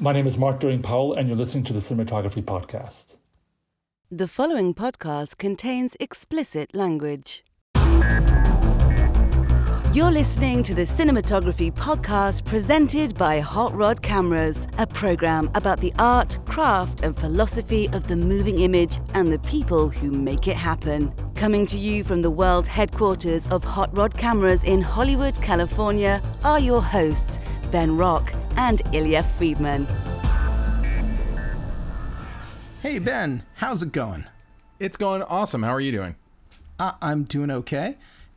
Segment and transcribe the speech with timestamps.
[0.00, 3.16] My name is Mark Doering Powell, and you're listening to the Cinematography Podcast.
[4.12, 7.42] The following podcast contains explicit language.
[9.92, 15.92] You're listening to the Cinematography Podcast presented by Hot Rod Cameras, a program about the
[15.98, 21.12] art, craft, and philosophy of the moving image and the people who make it happen.
[21.34, 26.60] Coming to you from the world headquarters of Hot Rod Cameras in Hollywood, California, are
[26.60, 27.40] your hosts,
[27.70, 29.86] Ben Rock and Illya Friedman.
[32.80, 34.26] Hey, Ben, how's it going?
[34.78, 35.62] It's going awesome.
[35.62, 36.16] How are you doing?
[36.78, 37.96] Uh, I'm doing okay.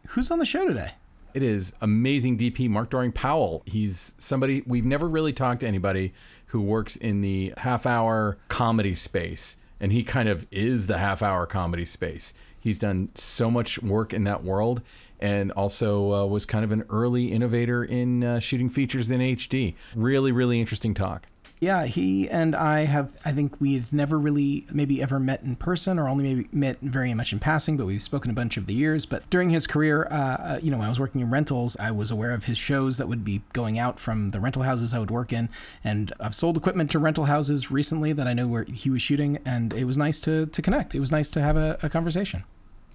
[0.10, 0.92] Who's on the show today?
[1.34, 3.64] It is amazing DP Mark Doering Powell.
[3.66, 6.14] He's somebody we've never really talked to anybody
[6.48, 11.22] who works in the half hour comedy space, and he kind of is the half
[11.22, 12.34] hour comedy space.
[12.60, 14.82] He's done so much work in that world
[15.22, 19.76] and also uh, was kind of an early innovator in uh, shooting features in HD.
[19.96, 21.28] Really, really interesting talk.
[21.62, 26.00] Yeah, he and I have, I think we've never really maybe ever met in person
[26.00, 28.74] or only maybe met very much in passing, but we've spoken a bunch of the
[28.74, 29.06] years.
[29.06, 31.92] But during his career, uh, uh, you know, when I was working in rentals, I
[31.92, 34.98] was aware of his shows that would be going out from the rental houses I
[34.98, 35.50] would work in.
[35.84, 39.38] And I've sold equipment to rental houses recently that I know where he was shooting.
[39.46, 40.96] And it was nice to, to connect.
[40.96, 42.44] It was nice to have a, a conversation.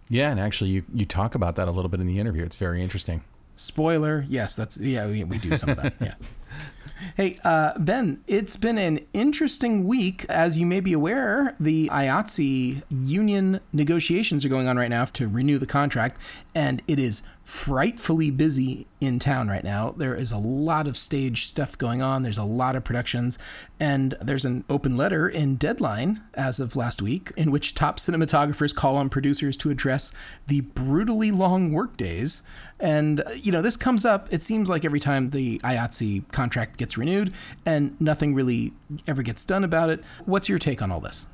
[0.08, 2.44] Yeah, and actually, you, you talk about that a little bit in the interview.
[2.44, 3.22] It's very interesting.
[3.54, 5.94] Spoiler, yes, that's yeah, we, we do some of that.
[6.00, 6.14] Yeah.
[7.14, 10.24] Hey, uh, Ben, it's been an interesting week.
[10.30, 15.28] As you may be aware, the IATSE union negotiations are going on right now to
[15.28, 16.18] renew the contract,
[16.54, 19.94] and it is frightfully busy in town right now.
[19.97, 23.39] There is a lot of stage stuff going on, there's a lot of productions,
[23.78, 28.74] and there's an open letter in Deadline as of last week in which top cinematographers
[28.74, 30.12] call on producers to address
[30.48, 32.42] the brutally long workdays.
[32.80, 36.78] And, uh, you know, this comes up, it seems like every time the IATSE contract
[36.78, 37.33] gets renewed,
[37.64, 38.72] and nothing really
[39.06, 40.02] ever gets done about it.
[40.24, 41.28] What's your take on all this?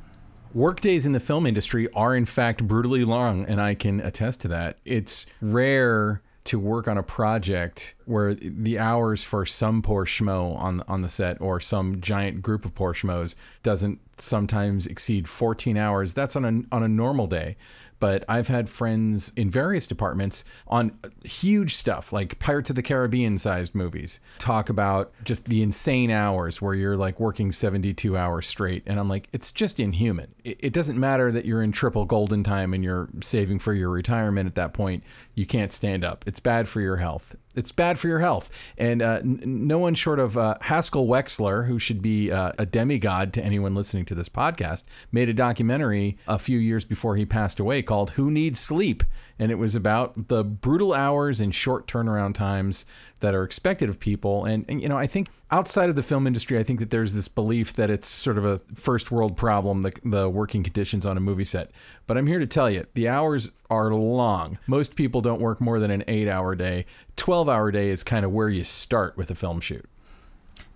[0.55, 4.49] Workdays in the film industry are, in fact, brutally long, and I can attest to
[4.49, 4.77] that.
[4.85, 10.83] It's rare to work on a project where the hours for some poor schmo on
[10.89, 16.15] on the set or some giant group of poor schmoes doesn't sometimes exceed 14 hours.
[16.15, 17.57] That's on a on a normal day
[18.03, 23.39] but I've had friends in various departments on huge stuff like Pirates of the Caribbean
[23.39, 28.83] sized movies talk about just the insane hours where you're like working 72 hours straight.
[28.89, 30.35] And I'm like, it's just inhuman.
[30.43, 34.49] It, doesn't matter that you're in triple golden time and you're saving for your retirement
[34.49, 35.05] at that point.
[35.37, 36.25] You can't stand up.
[36.27, 37.37] It's bad for your health.
[37.55, 38.51] It's bad for your health.
[38.79, 42.67] And uh, n- no one short of uh, Haskell Wexler, who should be uh, a
[42.67, 47.25] demigod to anyone listening to this podcast, made a documentary a few years before he
[47.27, 49.03] passed away called Who Needs Sleep?
[49.39, 52.85] And it was about the brutal hours and short turnaround times
[53.23, 54.45] that are expected of people.
[54.45, 57.15] And, and, you know, I think outside of the film industry, I think that there's
[57.15, 61.17] this belief that it's sort of a first world problem, the, the working conditions on
[61.17, 61.71] a movie set.
[62.07, 64.59] But I'm here to tell you, the hours are long.
[64.67, 66.85] Most people don't work more than an eight hour day.
[67.17, 69.89] 12 hour day is kind of where you start with a film shoot.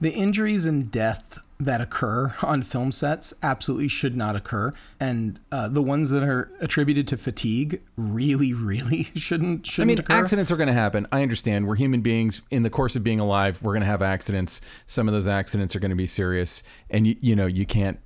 [0.01, 4.73] The injuries and death that occur on film sets absolutely should not occur.
[5.01, 9.99] And uh, the ones that are attributed to fatigue really, really shouldn't, shouldn't I mean,
[9.99, 10.15] occur.
[10.15, 11.07] accidents are going to happen.
[11.11, 11.67] I understand.
[11.67, 12.43] We're human beings.
[12.51, 14.61] In the course of being alive, we're going to have accidents.
[14.87, 16.63] Some of those accidents are going to be serious.
[16.91, 17.99] And, you, you know, you can't,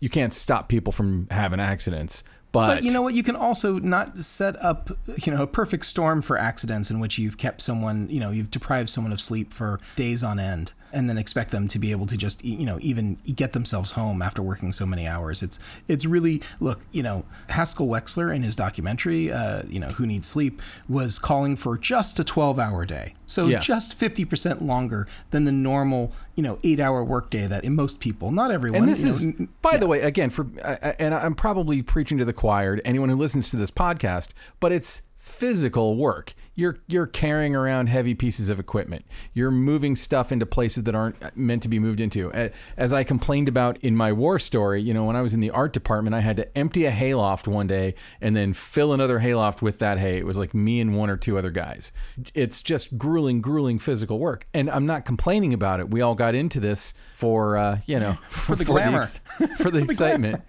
[0.00, 2.24] you can't stop people from having accidents.
[2.52, 3.14] But, but, you know what?
[3.14, 4.90] You can also not set up,
[5.22, 8.50] you know, a perfect storm for accidents in which you've kept someone, you know, you've
[8.50, 12.06] deprived someone of sleep for days on end and then expect them to be able
[12.06, 16.04] to just you know even get themselves home after working so many hours it's it's
[16.04, 20.60] really look you know haskell wexler in his documentary uh, you know who needs sleep
[20.88, 23.58] was calling for just a 12 hour day so yeah.
[23.58, 28.30] just 50% longer than the normal you know eight hour workday that in most people
[28.30, 29.78] not everyone and this know, is by yeah.
[29.78, 33.16] the way again for uh, and i'm probably preaching to the choir to anyone who
[33.16, 36.34] listens to this podcast but it's physical work.
[36.58, 39.04] You're you're carrying around heavy pieces of equipment.
[39.32, 42.32] You're moving stuff into places that aren't meant to be moved into.
[42.76, 45.50] As I complained about in my war story, you know, when I was in the
[45.50, 49.62] art department, I had to empty a hayloft one day and then fill another hayloft
[49.62, 50.18] with that hay.
[50.18, 51.92] It was like me and one or two other guys.
[52.34, 55.92] It's just grueling, grueling physical work, and I'm not complaining about it.
[55.92, 59.02] We all got into this for uh, you know for, for the glamour,
[59.38, 60.42] the, for the excitement.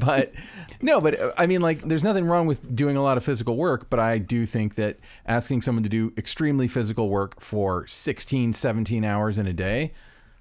[0.00, 0.32] but
[0.80, 3.56] no, but uh, I mean, like, there's nothing wrong with doing a lot of physical
[3.56, 8.52] work, but I do think that asking someone to do extremely physical work for 16,
[8.52, 9.92] 17 hours in a day,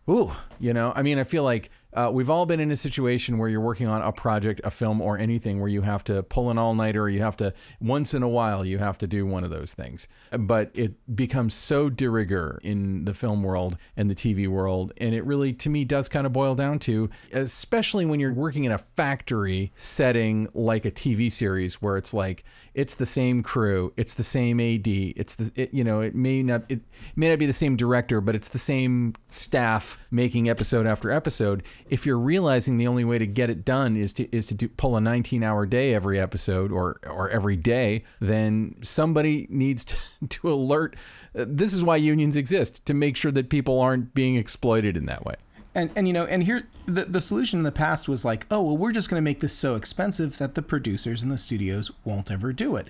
[0.09, 3.37] ooh, you know, I mean, I feel like Uh, we've all been in a situation
[3.37, 6.49] where you're working on a project, a film, or anything where you have to pull
[6.49, 9.25] an all nighter, or you have to, once in a while, you have to do
[9.25, 10.07] one of those things.
[10.31, 14.91] But it becomes so de rigueur in the film world and the TV world.
[14.97, 18.65] And it really, to me, does kind of boil down to, especially when you're working
[18.65, 22.43] in a factory setting like a TV series where it's like,
[22.77, 26.43] it's the same crew, it's the same AD, it's the, it, you know, it may
[26.43, 26.81] not, it
[27.15, 31.63] may not be the same director, but it's the same staff making episode after episode
[31.89, 34.69] if you're realizing the only way to get it done is to is to do,
[34.69, 39.97] pull a 19 hour day every episode or or every day, then somebody needs to,
[40.29, 40.95] to alert.
[41.37, 45.07] Uh, this is why unions exist to make sure that people aren't being exploited in
[45.07, 45.35] that way.
[45.77, 48.63] And and you know, and here the the solution in the past was like, oh
[48.63, 51.91] well, we're just going to make this so expensive that the producers and the studios
[52.03, 52.87] won't ever do it.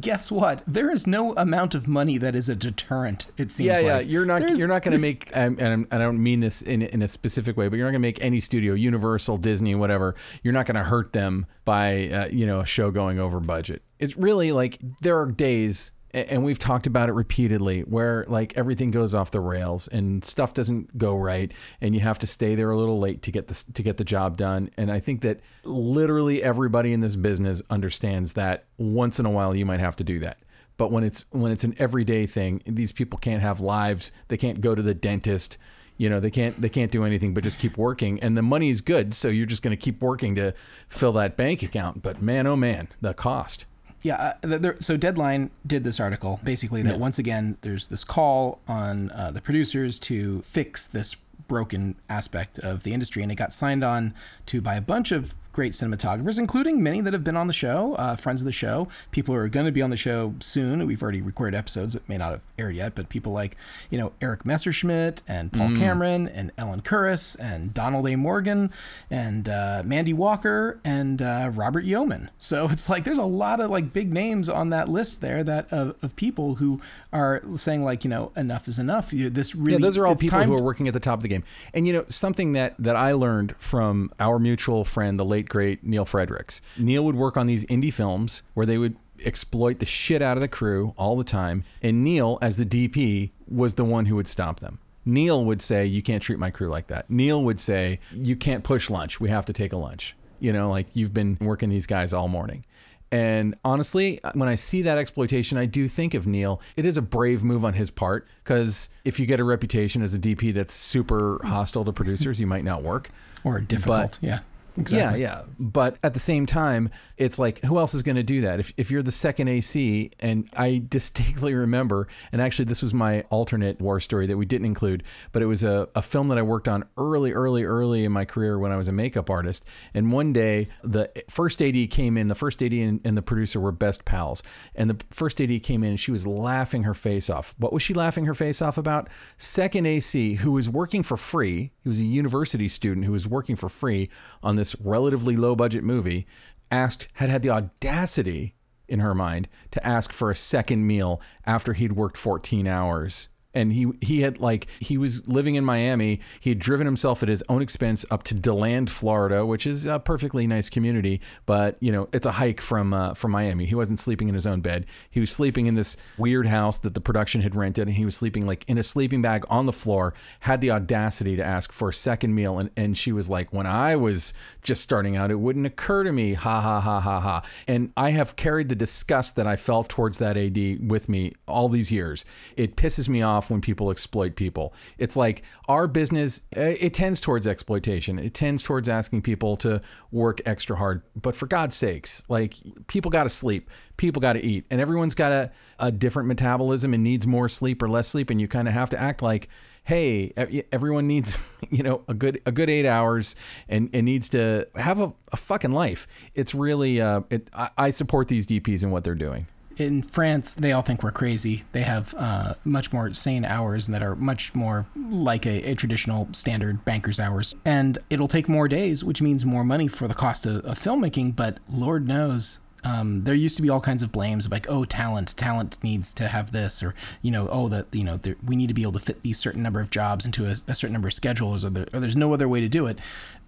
[0.00, 0.62] Guess what?
[0.66, 3.26] There is no amount of money that is a deterrent.
[3.36, 3.66] It seems.
[3.66, 3.84] Yeah, like.
[3.84, 4.10] yeah.
[4.10, 6.80] You're not There's- you're not going to make, um, and I don't mean this in
[6.80, 10.14] in a specific way, but you're not going to make any studio, Universal, Disney, whatever.
[10.42, 13.82] You're not going to hurt them by uh, you know a show going over budget.
[13.98, 18.90] It's really like there are days and we've talked about it repeatedly where like everything
[18.90, 22.70] goes off the rails and stuff doesn't go right and you have to stay there
[22.70, 24.70] a little late to get this to get the job done.
[24.76, 29.54] And i think that literally everybody in this business understands that once in a while
[29.54, 30.38] you might have to do that.
[30.76, 34.12] But when it's when it's an everyday thing these people can't have lives.
[34.28, 35.58] They can't go to the dentist.
[35.96, 38.18] You know they can't they can't do anything but just keep working.
[38.20, 40.54] And the money is good so you're just going to keep working to
[40.88, 42.02] fill that bank account.
[42.02, 43.66] But man oh man the cost
[44.02, 48.60] Yeah, uh, there, so Deadline did this article basically that once again there's this call
[48.66, 51.16] on uh, the producers to fix this
[51.48, 54.14] broken aspect of the industry, and it got signed on
[54.46, 57.94] to by a bunch of great cinematographers, including many that have been on the show,
[57.94, 60.86] uh, friends of the show, people who are going to be on the show soon.
[60.86, 63.56] We've already recorded episodes that may not have aired yet, but people like
[63.90, 68.16] you know Eric Messerschmidt and Paul Cameron and Ellen Kuras and Donald A.
[68.16, 68.70] Morgan
[69.10, 72.30] and uh, Mandy Walker and uh, Robert Yeoman.
[72.38, 75.72] So it's like there's a lot of like big names on that list there that
[75.72, 76.80] of, of people who
[77.12, 79.12] are saying like you know enough is enough.
[79.12, 81.22] You, this really Yeah, those are all people who are working at the top of
[81.22, 81.44] the game.
[81.74, 85.84] And you know, something that that I learned from our mutual friend, the late great
[85.84, 86.62] Neal Fredericks.
[86.78, 90.40] Neal would work on these indie films where they would exploit the shit out of
[90.40, 94.28] the crew all the time, and Neal, as the DP, was the one who would
[94.28, 94.78] stop them.
[95.04, 98.64] Neal would say, "You can't treat my crew like that." Neal would say, "You can't
[98.64, 99.20] push lunch.
[99.20, 102.28] We have to take a lunch." You know, like you've been working these guys all
[102.28, 102.64] morning.
[103.12, 106.60] And honestly, when I see that exploitation, I do think of Neal.
[106.76, 110.14] It is a brave move on his part because if you get a reputation as
[110.14, 113.10] a DP that's super hostile to producers, you might not work.
[113.42, 114.18] or difficult.
[114.22, 114.40] yeah,
[114.76, 115.20] exactly.
[115.22, 115.42] Yeah, yeah.
[115.58, 118.60] But at the same time, it's like, who else is going to do that?
[118.60, 123.22] If, if you're the second AC, and I distinctly remember, and actually, this was my
[123.30, 125.02] alternate war story that we didn't include,
[125.32, 128.24] but it was a, a film that I worked on early, early, early in my
[128.24, 129.64] career when I was a makeup artist.
[129.94, 133.60] And one day, the first AD came in, the first AD and, and the producer
[133.60, 134.42] were best pals.
[134.74, 137.54] And the first AD came in, and she was laughing her face off.
[137.58, 139.08] What was she laughing her face off about?
[139.36, 143.56] Second AC, who was working for free, he was a university student who was working
[143.56, 144.10] for free
[144.42, 146.26] on this relatively low budget movie,
[146.70, 148.54] asked, had had the audacity
[148.88, 153.28] in her mind to ask for a second meal after he'd worked 14 hours.
[153.52, 156.20] And he he had like he was living in Miami.
[156.38, 159.98] He had driven himself at his own expense up to Deland, Florida, which is a
[159.98, 163.64] perfectly nice community, but you know it's a hike from uh, from Miami.
[163.66, 164.86] He wasn't sleeping in his own bed.
[165.10, 168.16] He was sleeping in this weird house that the production had rented, and he was
[168.16, 170.14] sleeping like in a sleeping bag on the floor.
[170.40, 173.66] Had the audacity to ask for a second meal, and and she was like, "When
[173.66, 174.32] I was
[174.62, 177.42] just starting out, it wouldn't occur to me." Ha ha ha ha ha.
[177.66, 181.68] And I have carried the disgust that I felt towards that AD with me all
[181.68, 182.24] these years.
[182.56, 184.74] It pisses me off when people exploit people.
[184.98, 188.18] It's like our business, uh, it tends towards exploitation.
[188.18, 189.80] It tends towards asking people to
[190.10, 191.02] work extra hard.
[191.14, 192.54] But for God's sakes, like
[192.88, 196.92] people got to sleep, people got to eat, and everyone's got a, a different metabolism
[196.92, 198.30] and needs more sleep or less sleep.
[198.30, 199.48] And you kind of have to act like,
[199.84, 200.32] hey,
[200.72, 201.36] everyone needs,
[201.70, 203.36] you know, a good a good eight hours
[203.68, 206.06] and, and needs to have a, a fucking life.
[206.34, 209.46] It's really, uh, it, I, I support these DPs and what they're doing.
[209.80, 211.64] In France, they all think we're crazy.
[211.72, 216.28] They have uh, much more sane hours that are much more like a, a traditional
[216.32, 217.54] standard banker's hours.
[217.64, 221.34] And it'll take more days, which means more money for the cost of, of filmmaking.
[221.34, 225.36] But Lord knows, um, there used to be all kinds of blames like, oh, talent,
[225.36, 228.68] talent needs to have this, or you know, oh, that you know, there, we need
[228.68, 231.08] to be able to fit these certain number of jobs into a, a certain number
[231.08, 232.98] of schedules, or, there, or there's no other way to do it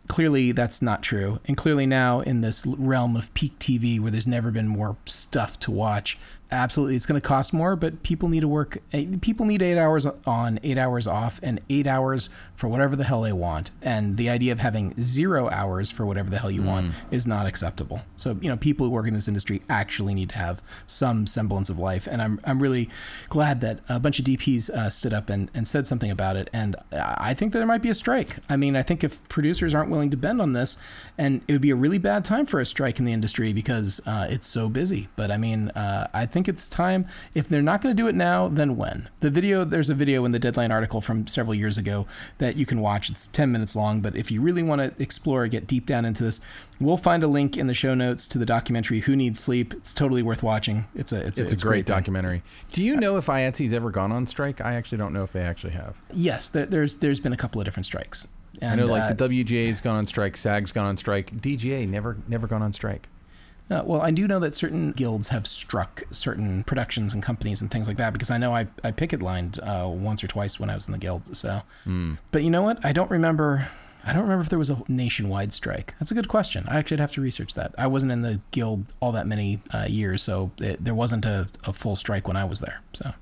[0.08, 1.38] clearly that's not true.
[1.46, 5.58] And clearly now in this realm of peak TV where there's never been more stuff
[5.60, 6.18] to watch,
[6.52, 8.78] Absolutely, it's going to cost more, but people need to work.
[9.22, 13.22] People need eight hours on, eight hours off, and eight hours for whatever the hell
[13.22, 13.70] they want.
[13.80, 17.46] And the idea of having zero hours for whatever the hell you want is not
[17.46, 18.02] acceptable.
[18.16, 21.70] So you know, people who work in this industry actually need to have some semblance
[21.70, 22.06] of life.
[22.06, 22.90] And I'm I'm really
[23.28, 26.50] glad that a bunch of DPs uh, stood up and, and said something about it.
[26.52, 28.36] And I think that there might be a strike.
[28.48, 30.76] I mean, I think if producers aren't willing to bend on this,
[31.16, 34.00] and it would be a really bad time for a strike in the industry because
[34.06, 35.08] uh, it's so busy.
[35.16, 37.06] But I mean, uh, I think it's time.
[37.34, 39.08] If they're not going to do it now, then when?
[39.20, 42.06] The video, there's a video in the Deadline article from several years ago
[42.38, 43.10] that you can watch.
[43.10, 46.22] It's 10 minutes long, but if you really want to explore, get deep down into
[46.22, 46.40] this,
[46.80, 49.92] we'll find a link in the show notes to the documentary "Who Needs Sleep." It's
[49.92, 50.86] totally worth watching.
[50.94, 52.42] It's a it's, It's, a, a great documentary.
[52.72, 54.60] Do you know if IATSE's ever gone on strike?
[54.60, 55.96] I actually don't know if they actually have.
[56.12, 58.28] Yes, there, there's there's been a couple of different strikes.
[58.60, 61.88] And, I know like uh, the WGA's gone on strike, SAG's gone on strike, DGA
[61.88, 63.08] never never gone on strike.
[63.72, 67.70] Uh, well, I do know that certain guilds have struck certain productions and companies and
[67.70, 70.68] things like that because I know I, I picket lined uh, once or twice when
[70.68, 71.34] I was in the guild.
[71.36, 71.60] So,
[72.30, 72.84] but you know what?
[72.84, 73.68] I don't remember.
[74.04, 75.94] I don't remember if there was a nationwide strike.
[76.00, 76.64] That's a good question.
[76.68, 77.72] I actually have to research that.
[77.78, 81.48] I wasn't in the guild all that many uh, years, so it, there wasn't a,
[81.64, 82.80] a full strike when I was there.
[82.92, 83.12] So,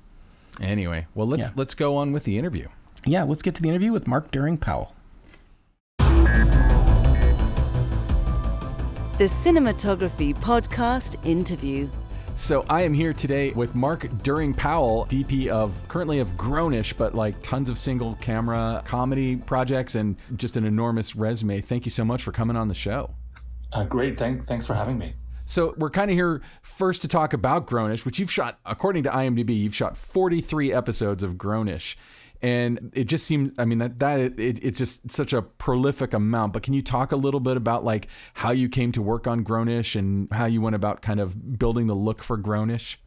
[0.59, 1.53] Anyway, well let's Yeah.
[1.55, 2.67] let's go on with the interview.
[3.05, 4.93] yeah, let's get to the interview with Mark Doering Powell.
[9.21, 11.87] The Cinematography Podcast interview.
[12.33, 17.13] So I am here today with Mark Doering Powell, DP of currently of Grownish, but
[17.13, 21.61] like tons of single camera comedy projects and just an enormous resume.
[21.61, 23.13] Thank you so much for coming on the show.
[23.71, 24.17] Uh, great.
[24.17, 25.13] Thank, thanks for having me.
[25.45, 29.11] So we're kind of here first to talk about Grownish, which you've shot, according to
[29.11, 31.95] IMDb, you've shot 43 episodes of Grownish.
[32.41, 36.53] And it just seems, I mean, that, that it, it's just such a prolific amount.
[36.53, 39.43] But can you talk a little bit about like how you came to work on
[39.43, 42.97] Grownish and how you went about kind of building the look for Grownish?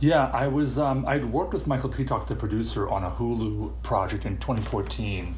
[0.00, 0.78] Yeah, I was.
[0.78, 5.34] Um, I'd worked with Michael Peacock, the producer, on a Hulu project in 2014,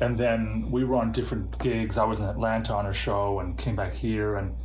[0.00, 1.98] and then we were on different gigs.
[1.98, 4.56] I was in Atlanta on a show and came back here, and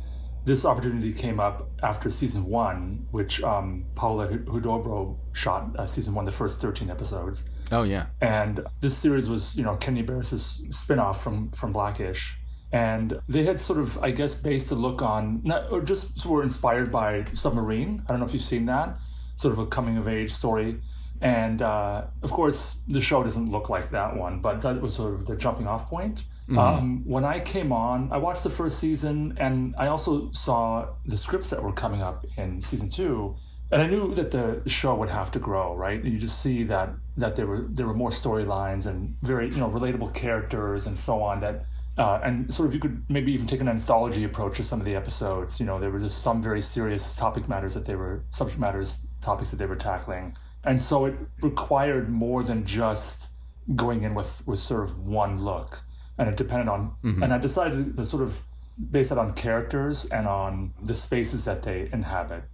[0.44, 6.24] this opportunity came up after season one, which um, Paula Huidobro shot uh, season one,
[6.24, 7.48] the first 13 episodes.
[7.72, 8.06] Oh, yeah.
[8.20, 12.38] And this series was, you know, Kenya Barris's spin-off from from Blackish.
[12.70, 16.42] And they had sort of, I guess, based the look on, not, or just were
[16.42, 18.02] inspired by Submarine.
[18.06, 18.96] I don't know if you've seen that,
[19.36, 20.80] sort of a coming of age story.
[21.20, 25.14] And uh, of course, the show doesn't look like that one, but that was sort
[25.14, 26.24] of the jumping off point.
[26.58, 31.16] Um, when I came on, I watched the first season and I also saw the
[31.16, 33.36] scripts that were coming up in season two.
[33.70, 36.02] And I knew that the show would have to grow, right?
[36.02, 39.58] And you just see that that there were there were more storylines and very you
[39.58, 41.64] know relatable characters and so on that
[41.98, 44.86] uh, and sort of you could maybe even take an anthology approach to some of
[44.86, 45.60] the episodes.
[45.60, 49.00] You know, there were just some very serious topic matters that they were subject matters
[49.20, 53.28] topics that they were tackling, and so it required more than just
[53.76, 55.80] going in with with sort of one look,
[56.16, 56.96] and it depended on.
[57.22, 58.40] And I decided to sort of
[58.90, 62.44] base it on characters and on the spaces that they inhabit.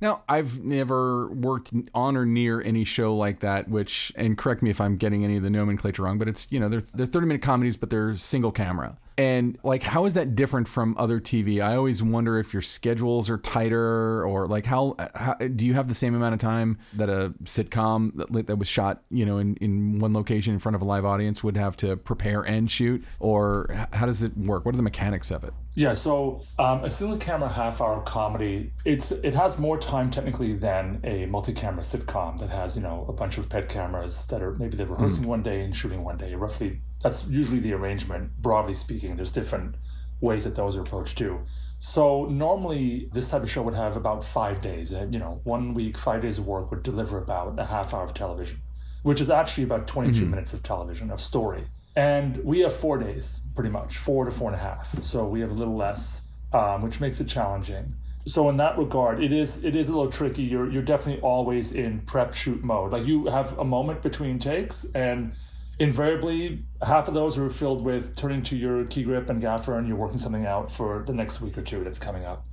[0.00, 4.70] Now, I've never worked on or near any show like that, which, and correct me
[4.70, 7.26] if I'm getting any of the nomenclature wrong, but it's, you know, they're, they're 30
[7.26, 8.98] minute comedies, but they're single camera.
[9.18, 11.60] And like, how is that different from other TV?
[11.60, 15.88] I always wonder if your schedules are tighter or like how, how do you have
[15.88, 19.56] the same amount of time that a sitcom that, that was shot, you know, in,
[19.56, 23.02] in one location in front of a live audience would have to prepare and shoot?
[23.18, 24.66] Or how does it work?
[24.66, 25.54] What are the mechanics of it?
[25.74, 30.54] Yeah, so um, a single camera half hour comedy, it's it has more time technically
[30.54, 34.42] than a multi camera sitcom that has, you know, a bunch of pet cameras that
[34.42, 36.34] are maybe they're rehearsing one day and shooting one day.
[36.34, 39.16] Roughly that's usually the arrangement, broadly speaking.
[39.16, 39.76] There's different
[40.20, 41.40] ways that those are approached too.
[41.78, 44.92] So normally this type of show would have about five days.
[44.92, 48.14] You know, one week, five days of work would deliver about a half hour of
[48.14, 48.60] television,
[49.02, 51.64] which is actually about 22 minutes of television of story.
[51.94, 55.02] And we have four days, pretty much, four to four and a half.
[55.02, 56.22] So we have a little less,
[56.52, 57.94] um, which makes it challenging.
[58.26, 60.42] So in that regard, it is it is a little tricky.
[60.42, 62.90] You're you're definitely always in prep shoot mode.
[62.90, 65.32] Like you have a moment between takes, and
[65.78, 69.86] invariably half of those are filled with turning to your key grip and gaffer, and
[69.86, 72.44] you're working something out for the next week or two that's coming up.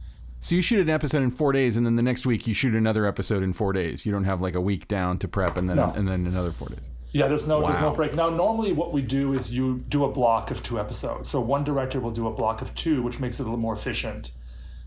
[0.41, 2.75] So you shoot an episode in four days, and then the next week you shoot
[2.75, 4.05] another episode in four days.
[4.05, 5.93] You don't have like a week down to prep, and then No.
[5.95, 6.81] and then another four days.
[7.13, 8.15] Yeah, there's no there's no break.
[8.15, 11.29] Now, normally what we do is you do a block of two episodes.
[11.29, 13.73] So one director will do a block of two, which makes it a little more
[13.73, 14.31] efficient.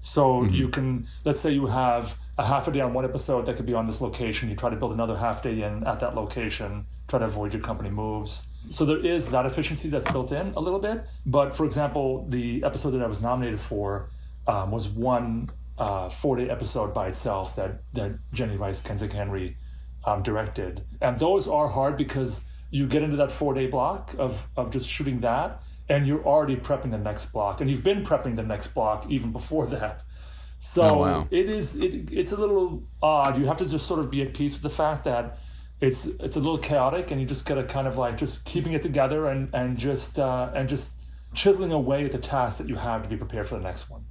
[0.00, 0.54] So mm-hmm.
[0.54, 3.66] you can let's say you have a half a day on one episode that could
[3.66, 4.50] be on this location.
[4.50, 6.86] You try to build another half day in at that location.
[7.08, 8.46] Try to avoid your company moves.
[8.70, 11.04] So there is that efficiency that's built in a little bit.
[11.24, 14.10] But for example, the episode that I was nominated for
[14.46, 19.56] um, was one uh, four day episode by itself that that Jenny Rice, Kenzik Henry
[20.04, 24.46] um, directed, and those are hard because you get into that four day block of
[24.56, 28.36] of just shooting that, and you're already prepping the next block, and you've been prepping
[28.36, 30.02] the next block even before that.
[30.58, 31.28] So Oh, wow.
[31.30, 33.38] it is it, it's a little odd.
[33.38, 35.38] You have to just sort of be at peace with the fact that
[35.80, 38.82] it's it's a little chaotic, and you just gotta kind of like just keeping it
[38.82, 40.92] together and and just uh, and just
[41.34, 44.04] chiseling away at the task that you have to be prepared for the next one.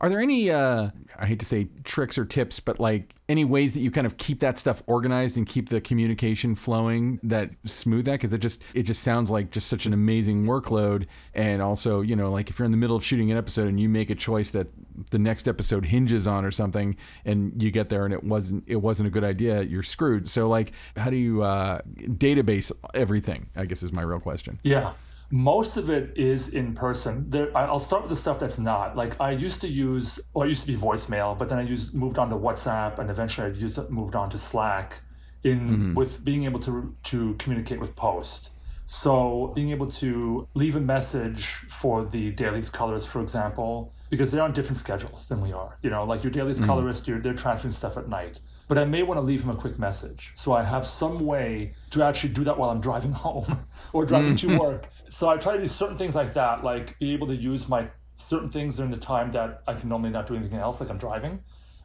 [0.00, 3.74] Are there any, uh, I hate to say tricks or tips, but like any ways
[3.74, 8.06] that you kind of keep that stuff organized and keep the communication flowing that smooth
[8.06, 8.12] that?
[8.12, 11.06] Because it just, it just sounds like just such an amazing workload.
[11.34, 13.78] And also, you know, like if you're in the middle of shooting an episode and
[13.78, 14.68] you make a choice that
[15.10, 18.76] the next episode hinges on or something and you get there and it wasn't, it
[18.76, 20.28] wasn't a good idea, you're screwed.
[20.28, 23.48] So like, how do you, uh, database everything?
[23.54, 24.58] I guess is my real question.
[24.62, 24.92] Yeah.
[25.34, 27.30] Most of it is in person.
[27.30, 28.96] There, I'll start with the stuff that's not.
[28.96, 31.94] Like I used to use, well, it used to be voicemail, but then I used
[31.94, 35.00] moved on to WhatsApp, and eventually I used moved on to Slack.
[35.42, 35.94] In mm-hmm.
[35.94, 38.50] with being able to to communicate with post.
[38.86, 44.42] So being able to leave a message for the dailies colorist, for example, because they're
[44.42, 45.78] on different schedules than we are.
[45.82, 46.66] You know, like your dailies mm-hmm.
[46.66, 48.40] colorist, you're, they're transferring stuff at night.
[48.68, 50.32] But I may want to leave them a quick message.
[50.34, 54.36] So I have some way to actually do that while I'm driving home or driving
[54.36, 54.60] to mm.
[54.60, 54.88] work.
[55.12, 57.88] So I try to do certain things like that, like be able to use my
[58.16, 60.96] certain things during the time that I can normally not do anything else, like I'm
[60.96, 61.42] driving.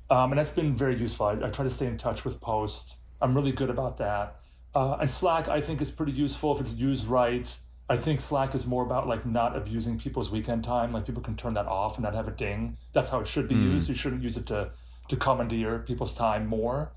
[0.09, 1.25] Um, and that's been very useful.
[1.25, 2.95] I, I try to stay in touch with Post.
[3.21, 4.37] I'm really good about that.
[4.73, 7.53] Uh, and Slack, I think, is pretty useful if it's used right.
[7.89, 10.93] I think Slack is more about like not abusing people's weekend time.
[10.93, 12.77] Like people can turn that off and not have a ding.
[12.93, 13.89] That's how it should be used.
[13.89, 14.71] You shouldn't use it to
[15.09, 16.91] to commandeer people's time more.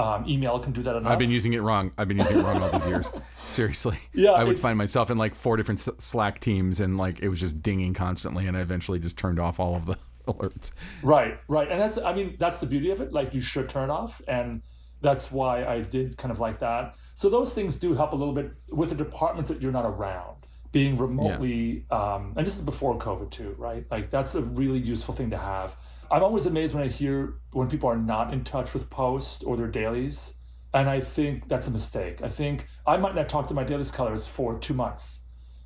[0.00, 1.12] Um, email can do that enough.
[1.12, 1.92] I've been using it wrong.
[1.98, 3.12] I've been using it wrong all these years.
[3.36, 3.98] Seriously.
[4.14, 7.38] Yeah, I would find myself in like four different Slack teams and like it was
[7.38, 10.72] just dinging constantly and I eventually just turned off all of the alerts.
[11.02, 11.70] Right, right.
[11.70, 13.12] And that's, I mean, that's the beauty of it.
[13.12, 14.22] Like, you should turn off.
[14.26, 14.62] And
[15.00, 16.96] that's why I did kind of like that.
[17.14, 20.36] So, those things do help a little bit with the departments that you're not around,
[20.72, 23.84] being remotely, um, and this is before COVID too, right?
[23.90, 25.76] Like, that's a really useful thing to have.
[26.10, 29.56] I'm always amazed when I hear when people are not in touch with Post or
[29.56, 30.34] their dailies.
[30.72, 32.22] And I think that's a mistake.
[32.22, 35.20] I think I might not talk to my dailies colors for two months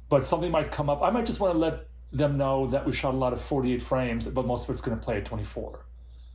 [0.09, 1.03] but something might come up.
[1.03, 3.83] I might just want to let them know that we shot a lot of 48
[3.83, 5.85] frames, but most of it's going to play at 24.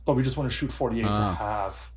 [0.04, 1.34] But we just want to shoot 48 to ah.
[1.34, 1.90] have.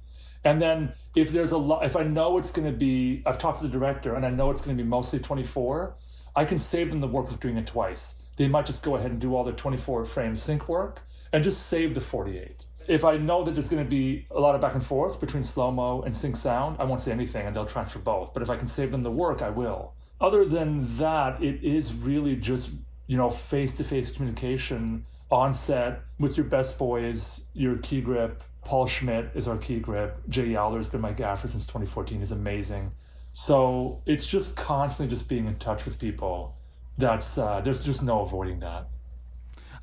[0.46, 3.60] And then if there's a lot, if I know it's going to be, I've talked
[3.60, 5.96] to the director and I know it's going to be mostly 24,
[6.36, 8.22] I can save them the work of doing it twice.
[8.38, 11.02] They might just go ahead and do all their 24 frame sync work
[11.34, 12.66] and just save the 48.
[12.88, 15.42] If I know that there's going to be a lot of back and forth between
[15.42, 18.34] slow mo and sync sound, I won't say anything and they'll transfer both.
[18.34, 19.96] But if I can save them the work, I will.
[20.22, 22.70] Other than that, it is really just,
[23.08, 28.44] you know, face to face communication on set with your best boys, your key grip.
[28.64, 30.22] Paul Schmidt is our key grip.
[30.30, 32.20] Jay Yowler's been my gaffer since 2014.
[32.20, 32.92] He's amazing.
[33.32, 36.56] So it's just constantly just being in touch with people.
[36.98, 38.88] That's uh, there's just no avoiding that.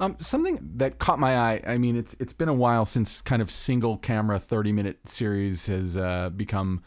[0.00, 1.62] Um, something that caught my eye.
[1.66, 5.66] I mean, it's it's been a while since kind of single camera thirty minute series
[5.66, 6.82] has uh, become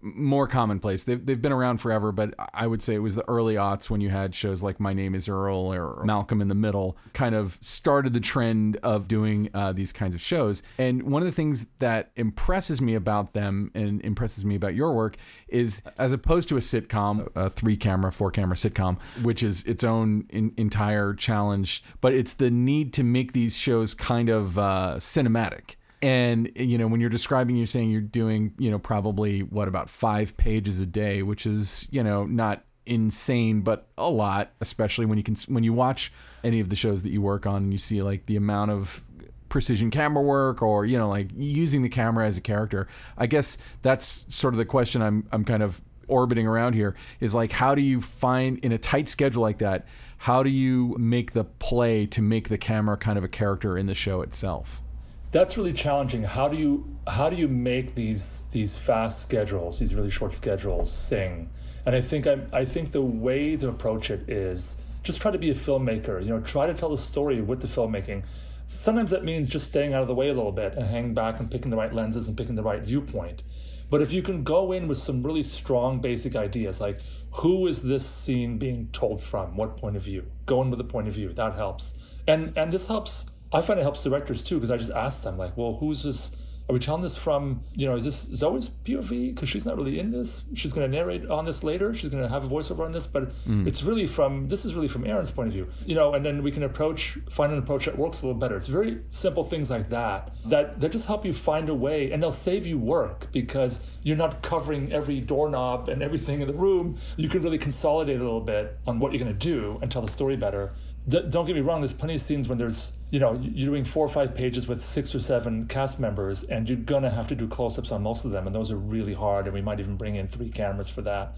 [0.00, 1.04] more commonplace.
[1.04, 4.00] They've they've been around forever, but I would say it was the early aughts when
[4.00, 7.58] you had shows like My Name Is Earl or Malcolm in the Middle, kind of
[7.60, 10.62] started the trend of doing uh, these kinds of shows.
[10.78, 14.92] And one of the things that impresses me about them and impresses me about your
[14.92, 15.16] work
[15.48, 19.82] is, as opposed to a sitcom, a three camera, four camera sitcom, which is its
[19.82, 24.94] own in, entire challenge, but it's the need to make these shows kind of uh,
[24.98, 25.74] cinematic.
[26.00, 29.90] And you know, when you're describing, you're saying you're doing, you know, probably what about
[29.90, 35.18] five pages a day, which is, you know, not insane, but a lot, especially when
[35.18, 37.78] you can when you watch any of the shows that you work on and you
[37.78, 39.04] see like the amount of
[39.48, 42.88] precision camera work or you know like using the camera as a character.
[43.16, 47.34] I guess that's sort of the question I'm I'm kind of orbiting around here is
[47.34, 51.32] like how do you find in a tight schedule like that how do you make
[51.32, 54.82] the play to make the camera kind of a character in the show itself
[55.30, 56.22] that's really challenging.
[56.22, 60.90] How do you how do you make these these fast schedules, these really short schedules,
[60.90, 61.50] sing?
[61.86, 65.38] And I think I I think the way to approach it is just try to
[65.38, 66.20] be a filmmaker.
[66.22, 68.24] You know, try to tell the story with the filmmaking.
[68.66, 71.40] Sometimes that means just staying out of the way a little bit and hanging back
[71.40, 73.42] and picking the right lenses and picking the right viewpoint.
[73.90, 77.00] But if you can go in with some really strong basic ideas, like
[77.32, 80.84] who is this scene being told from, what point of view, go in with a
[80.84, 81.94] point of view, that helps.
[82.26, 85.38] And and this helps I find it helps directors too because I just ask them
[85.38, 86.32] like, well, who's this?
[86.68, 89.34] are we telling this from, you know, is this Zoe's POV?
[89.34, 90.44] Because she's not really in this.
[90.54, 91.94] She's going to narrate on this later.
[91.94, 93.66] She's going to have a voiceover on this, but mm.
[93.66, 96.42] it's really from, this is really from Aaron's point of view, you know, and then
[96.42, 98.54] we can approach, find an approach that works a little better.
[98.54, 102.22] It's very simple things like that, that, that just help you find a way and
[102.22, 106.98] they'll save you work because you're not covering every doorknob and everything in the room.
[107.16, 110.02] You can really consolidate a little bit on what you're going to do and tell
[110.02, 110.74] the story better
[111.08, 111.80] d- don't get me wrong.
[111.80, 114.80] There's plenty of scenes when there's you know you're doing four or five pages with
[114.80, 118.30] six or seven cast members, and you're gonna have to do close-ups on most of
[118.30, 119.46] them, and those are really hard.
[119.46, 121.36] And we might even bring in three cameras for that,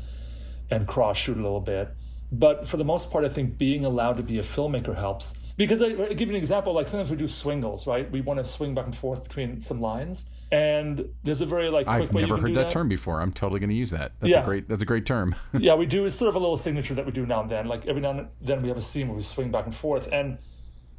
[0.70, 1.88] and cross shoot a little bit.
[2.32, 5.34] But for the most part, I think being allowed to be a filmmaker helps.
[5.56, 8.10] Because I, I give you an example, like sometimes we do swingles, right?
[8.10, 11.86] We want to swing back and forth between some lines, and there's a very like
[11.86, 13.20] quick I've way never heard that, that term before.
[13.20, 14.12] I'm totally going to use that.
[14.20, 14.42] That's Yeah.
[14.42, 14.68] a great.
[14.68, 15.34] That's a great term.
[15.58, 16.04] yeah, we do.
[16.06, 17.66] It's sort of a little signature that we do now and then.
[17.66, 20.08] Like every now and then we have a scene where we swing back and forth.
[20.10, 20.38] And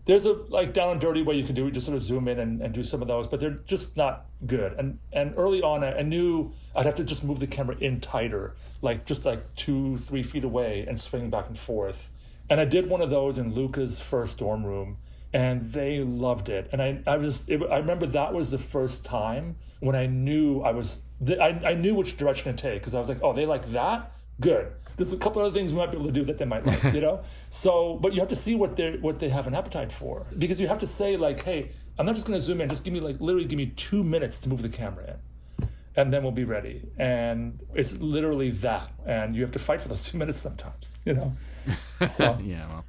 [0.06, 1.72] there's a like down and dirty way you can do it.
[1.72, 4.26] Just sort of zoom in and, and do some of those, but they're just not
[4.46, 4.74] good.
[4.74, 8.00] And and early on, I, I knew I'd have to just move the camera in
[8.00, 12.10] tighter, like just like two, three feet away, and swing back and forth.
[12.50, 14.98] And I did one of those in Luca's first dorm room,
[15.34, 16.70] and they loved it.
[16.72, 20.62] And I, I was, it, I remember that was the first time when I knew
[20.62, 23.34] I was, th- I, I knew which direction to take because I was like, oh,
[23.34, 24.72] they like that, good.
[24.98, 26.84] There's a couple other things we might be able to do that they might like,
[26.94, 27.24] you know.
[27.50, 30.60] So, but you have to see what they what they have an appetite for because
[30.60, 32.70] you have to say like, hey, I'm not just going to zoom in.
[32.70, 36.12] Just give me like literally give me two minutes to move the camera in and
[36.12, 36.82] then we'll be ready.
[36.98, 38.92] And it's literally that.
[39.06, 41.34] And you have to fight for those two minutes sometimes, you know?
[42.02, 42.68] So, yeah.
[42.68, 42.84] Well,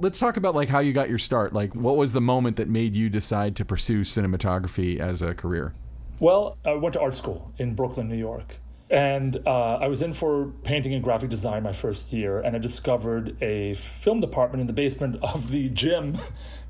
[0.00, 1.52] let's talk about like how you got your start.
[1.52, 5.74] Like, what was the moment that made you decide to pursue cinematography as a career?
[6.18, 8.56] well, I went to art school in Brooklyn, New York.
[8.88, 12.60] And uh, I was in for painting and graphic design my first year, and I
[12.60, 16.18] discovered a film department in the basement of the gym.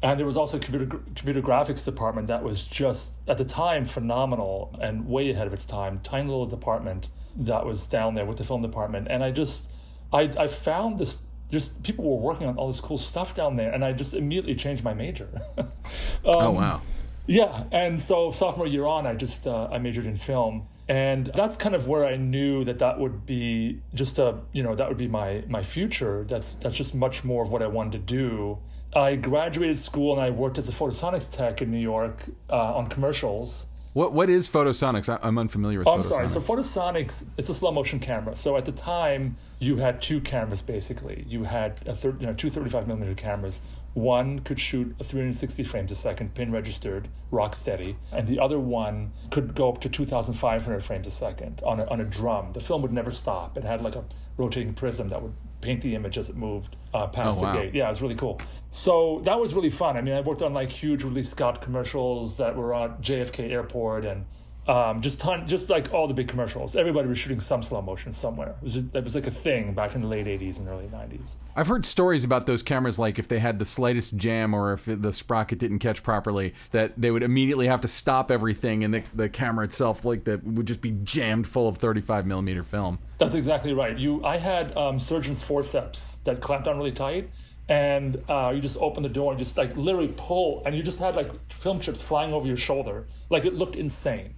[0.02, 3.84] And there was also a computer, computer graphics department that was just, at the time,
[3.84, 6.00] phenomenal and way ahead of its time.
[6.02, 9.08] Tiny little department that was down there with the film department.
[9.10, 9.70] And I just,
[10.12, 11.18] I, I found this,
[11.50, 14.54] just people were working on all this cool stuff down there, and I just immediately
[14.54, 15.28] changed my major.
[16.24, 16.80] oh wow.
[17.26, 21.56] Yeah, and so sophomore year on, I just uh, I majored in film, and that's
[21.56, 24.98] kind of where I knew that that would be just a you know that would
[24.98, 26.24] be my my future.
[26.28, 28.58] That's that's just much more of what I wanted to do.
[28.94, 32.86] I graduated school and I worked as a photosonics tech in New York uh, on
[32.86, 33.66] commercials.
[33.92, 35.08] What what is photosonics?
[35.08, 36.28] I- I'm unfamiliar with Oh, I'm sorry.
[36.28, 38.36] So photosonics, it's a slow motion camera.
[38.36, 41.24] So at the time, you had two cameras basically.
[41.28, 43.62] You had a thir- you know, two 35 millimeter cameras.
[43.94, 48.58] One could shoot a 360 frames a second, pin registered, rock steady, and the other
[48.58, 52.52] one could go up to 2,500 frames a second on a, on a drum.
[52.52, 53.56] The film would never stop.
[53.56, 54.04] It had like a
[54.36, 57.52] rotating prism that would paint the image as it moved uh, past Oh, the wow.
[57.54, 57.74] gate.
[57.74, 58.38] Yeah, it was really cool.
[58.70, 59.96] So that was really fun.
[59.96, 64.04] I mean, I worked on like huge Ridley Scott commercials that were on JFK Airport
[64.04, 64.26] and
[64.68, 66.74] um, just ton, just like all the big commercials.
[66.74, 68.50] Everybody was shooting some slow motion somewhere.
[68.50, 71.36] It was, it was like a thing back in the late '80s and early '90s.
[71.54, 74.84] I've heard stories about those cameras, like if they had the slightest jam or if
[74.86, 79.02] the sprocket didn't catch properly, that they would immediately have to stop everything, and the,
[79.14, 82.98] the camera itself, like that, would just be jammed full of 35 millimeter film.
[83.18, 83.96] That's exactly right.
[83.96, 87.30] You, I had um, surgeon's forceps that clamped down really tight,
[87.68, 91.00] and uh, you just open the door and just like literally pull, and you just
[91.00, 93.06] had like film chips flying over your shoulder.
[93.28, 94.34] Like it looked insane.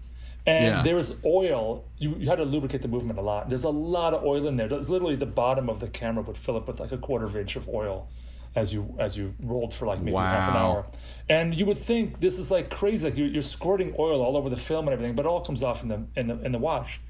[0.48, 0.82] And Yeah.
[0.82, 1.84] there was oil.
[1.98, 3.48] You, you had to lubricate the movement a lot.
[3.48, 4.68] There's a lot of oil in there.
[4.68, 7.34] There's literally the bottom of the camera would fill up with like a quarter of
[7.34, 8.08] an inch of oil
[8.56, 10.86] as you as you rolled for like maybe half an hour.
[11.28, 13.06] And you would think this is like crazy.
[13.08, 15.62] Like you're, you're squirting oil all over the film and everything, but it all comes
[15.62, 17.00] off in the in the in the wash.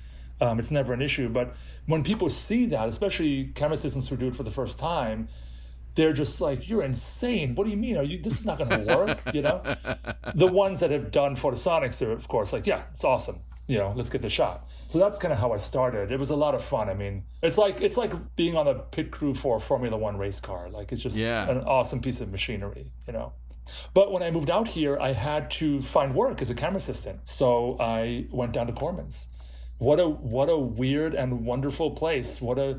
[0.40, 1.28] Um, it's never an issue.
[1.28, 1.54] But
[1.86, 5.28] when people see that, especially camera assistants who do it for the first time,
[5.98, 7.54] they're just like, "You're insane!
[7.56, 7.96] What do you mean?
[7.98, 8.16] Are you?
[8.22, 9.60] This is not going to work." you know,
[10.34, 13.40] the ones that have done photosonics, they're of course like, "Yeah, it's awesome.
[13.66, 16.10] You know, let's get the shot." So that's kind of how I started.
[16.12, 16.88] It was a lot of fun.
[16.88, 20.16] I mean, it's like it's like being on a pit crew for a Formula One
[20.16, 20.70] race car.
[20.70, 21.50] Like it's just Yeah.
[21.50, 22.92] an awesome piece of machinery.
[23.06, 23.32] You know.
[23.92, 27.28] But when I moved out here, I had to find work as a camera assistant.
[27.28, 29.28] So I went down to Corman's.
[29.78, 32.40] What a what a weird and wonderful place.
[32.40, 32.78] What a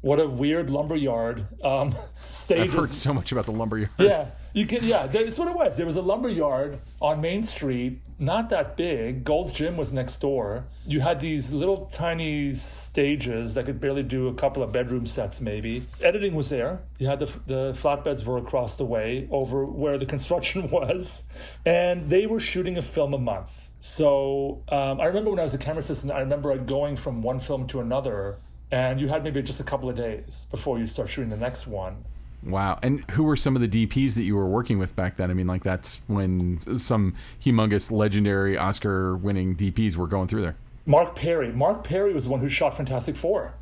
[0.00, 1.94] what a weird lumberyard um,
[2.30, 2.60] stage.
[2.60, 3.90] I've heard so much about the lumberyard.
[3.98, 4.82] yeah, you can.
[4.82, 5.76] Yeah, that's what it was.
[5.76, 9.24] There was a lumber yard on Main Street, not that big.
[9.24, 10.64] Gold's Gym was next door.
[10.86, 15.40] You had these little tiny stages that could barely do a couple of bedroom sets,
[15.40, 15.86] maybe.
[16.02, 16.80] Editing was there.
[16.98, 21.24] You had the the flatbeds were across the way over where the construction was,
[21.66, 23.68] and they were shooting a film a month.
[23.80, 27.40] So um, I remember when I was a camera assistant, I remember going from one
[27.40, 28.38] film to another,
[28.70, 31.66] and you had maybe just a couple of days before you start shooting the next
[31.66, 32.04] one
[32.42, 32.78] Wow.
[32.82, 35.30] And who were some of the DPs that you were working with back then?
[35.30, 40.56] I mean, like that's when some humongous, legendary Oscar winning DPs were going through there.
[40.86, 41.52] Mark Parry.
[41.52, 43.54] Mark Parry was the one who shot Fantastic Four.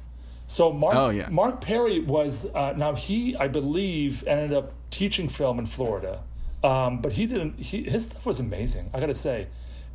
[0.47, 1.29] So Mark, oh, yeah.
[1.29, 6.23] Mark Parry was uh, now he I believe ended up teaching film in Florida,
[6.64, 7.59] um, but he didn't.
[7.59, 8.90] He, his stuff was amazing.
[8.94, 9.49] I got to say,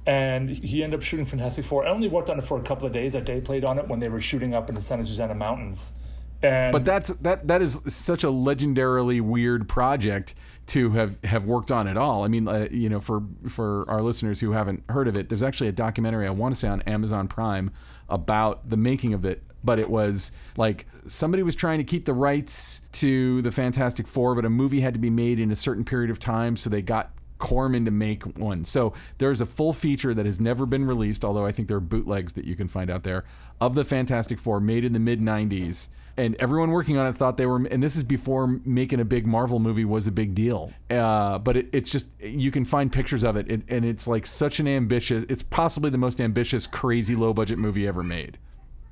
[0.06, 1.86] and he ended up shooting Fantastic Four.
[1.86, 3.16] I only worked on it for a couple of days.
[3.16, 5.94] I day played on it when they were shooting up in the Santa Susana Mountains.
[6.42, 10.36] And but that's that that is such a legendarily weird project
[10.68, 12.24] to have have worked on at all.
[12.24, 15.44] I mean, uh, you know, for for our listeners who haven't heard of it, there's
[15.44, 17.72] actually a documentary I want to say on Amazon Prime
[18.10, 19.44] about the making of it.
[19.64, 24.36] But it was like somebody was trying to keep the rights to the Fantastic Four,
[24.36, 26.82] but a movie had to be made in a certain period of time, so they
[26.82, 27.13] got
[27.44, 28.64] Corman to make one.
[28.64, 31.82] So there's a full feature that has never been released, although I think there are
[31.82, 33.26] bootlegs that you can find out there
[33.60, 37.38] of the Fantastic Four made in the mid 90s and everyone working on it thought
[37.38, 40.72] they were and this is before making a big marvel movie was a big deal.
[40.90, 44.26] Uh, but it, it's just you can find pictures of it, it and it's like
[44.26, 48.38] such an ambitious it's possibly the most ambitious crazy low budget movie ever made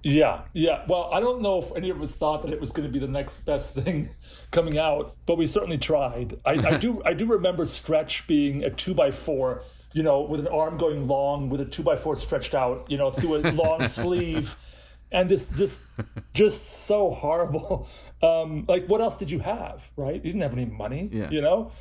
[0.04, 0.84] yeah, yeah.
[0.88, 3.00] Well, I don't know if any of us thought that it was going to be
[3.00, 4.10] the next best thing
[4.52, 6.40] coming out, but we certainly tried.
[6.46, 10.40] I, I do, I do remember Stretch being a two by four, you know, with
[10.40, 13.52] an arm going long, with a two by four stretched out, you know, through a
[13.52, 14.58] long sleeve
[15.12, 15.82] and this just
[16.34, 17.88] just so horrible
[18.24, 21.30] um like what else did you have right you didn't have any money yeah.
[21.30, 21.72] you know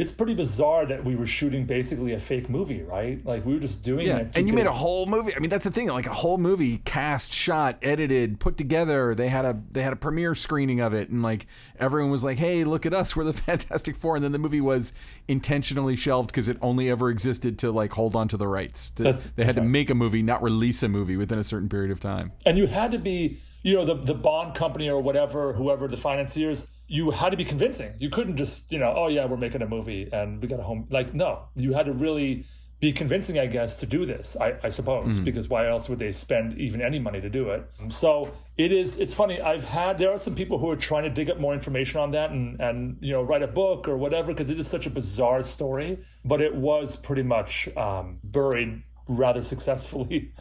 [0.00, 3.24] it's pretty bizarre that we were shooting basically a fake movie, right?
[3.24, 4.18] Like we were just doing yeah.
[4.18, 4.36] it.
[4.36, 5.36] and you made a whole movie.
[5.36, 5.88] I mean, that's the thing.
[5.88, 9.14] Like a whole movie, cast, shot, edited, put together.
[9.14, 11.46] They had a they had a premiere screening of it, and like
[11.78, 14.16] everyone was like, "Hey, look at us, we're the Fantastic Four.
[14.16, 14.94] And then the movie was
[15.28, 18.88] intentionally shelved because it only ever existed to like hold on to the rights.
[18.90, 21.68] To, they had that's to make a movie, not release a movie within a certain
[21.68, 22.32] period of time.
[22.46, 25.96] and you had to be you know the the bond company or whatever whoever the
[25.96, 27.94] financiers you had to be convincing.
[27.98, 30.62] You couldn't just you know oh yeah we're making a movie and we got a
[30.62, 32.46] home like no you had to really
[32.80, 36.12] be convincing i guess to do this i, I suppose because why else would they
[36.12, 37.70] spend even any money to do it?
[37.88, 41.10] So it is it's funny i've had there are some people who are trying to
[41.10, 44.28] dig up more information on that and and you know write a book or whatever
[44.28, 49.42] because it is such a bizarre story but it was pretty much um, buried rather
[49.52, 50.32] successfully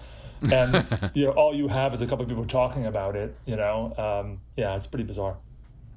[0.51, 3.55] and you know all you have is a couple of people talking about it you
[3.55, 5.37] know um, yeah it's pretty bizarre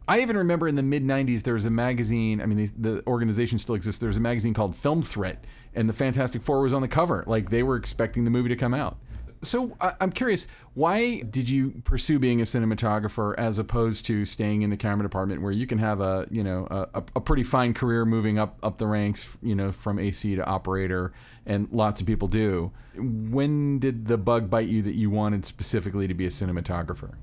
[0.09, 2.41] I even remember in the mid 90s, there was a magazine.
[2.41, 4.01] I mean, the, the organization still exists.
[4.01, 7.23] There was a magazine called Film Threat, and the Fantastic Four was on the cover.
[7.27, 8.99] Like they were expecting the movie to come out.
[9.43, 14.71] So I'm curious, why did you pursue being a cinematographer as opposed to staying in
[14.71, 18.05] the camera department, where you can have a you know a, a pretty fine career
[18.05, 21.13] moving up up the ranks, you know, from AC to operator,
[21.45, 22.71] and lots of people do.
[22.97, 27.15] When did the bug bite you that you wanted specifically to be a cinematographer?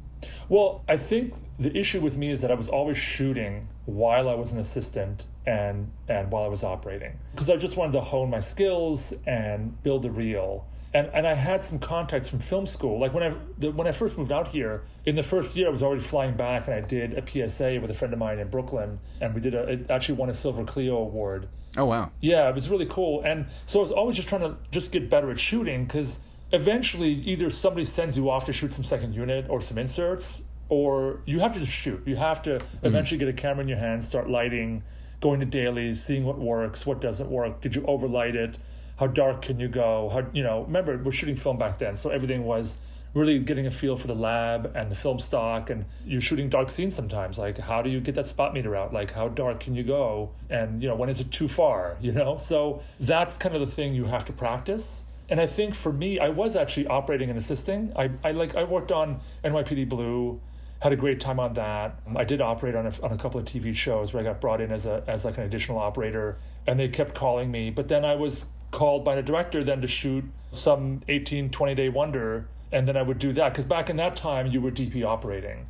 [0.50, 4.34] Well, I think the issue with me is that I was always shooting while I
[4.34, 8.30] was an assistant and and while I was operating because I just wanted to hone
[8.30, 10.66] my skills and build a reel.
[10.94, 13.00] And and I had some contacts from film school.
[13.00, 15.72] Like when I the, when I first moved out here, in the first year I
[15.72, 18.50] was already flying back and I did a PSA with a friend of mine in
[18.50, 21.48] Brooklyn and we did a it actually won a Silver Clio award.
[21.78, 22.12] Oh wow.
[22.22, 23.22] Yeah, it was really cool.
[23.22, 26.22] And so I was always just trying to just get better at shooting because
[26.52, 31.22] eventually either somebody sends you off to shoot some second unit or some inserts, or
[31.26, 32.02] you have to just shoot.
[32.06, 32.64] You have to mm.
[32.84, 34.84] eventually get a camera in your hand, start lighting,
[35.20, 37.62] going to dailies, seeing what works, what doesn't work.
[37.62, 38.58] Did you overlight it?
[39.00, 40.10] How dark can you go?
[40.10, 40.64] How you know?
[40.64, 42.80] Remember, we're shooting film back then, so everything was
[43.14, 46.70] really getting a feel for the lab and the film stock and you're shooting dark
[46.70, 48.94] scenes sometimes like how do you get that spot meter out?
[48.94, 50.32] Like how dark can you go?
[50.50, 51.98] And you know when is it too far?
[52.02, 52.38] You know?
[52.38, 55.06] So that's kind of the thing you have to practice.
[55.30, 57.94] And i think for me i was actually operating and assisting.
[57.96, 60.40] I, I like i worked on nypd blue
[60.82, 62.00] had a great time on that.
[62.16, 64.62] I did operate on a, on a couple of tv shows where i got brought
[64.62, 67.70] in as a as like an additional operator and they kept calling me.
[67.70, 71.90] But then i was called by the director then to shoot some 18 20 day
[71.90, 75.04] wonder and then I would do that because back in that time you were DP
[75.04, 75.68] operating.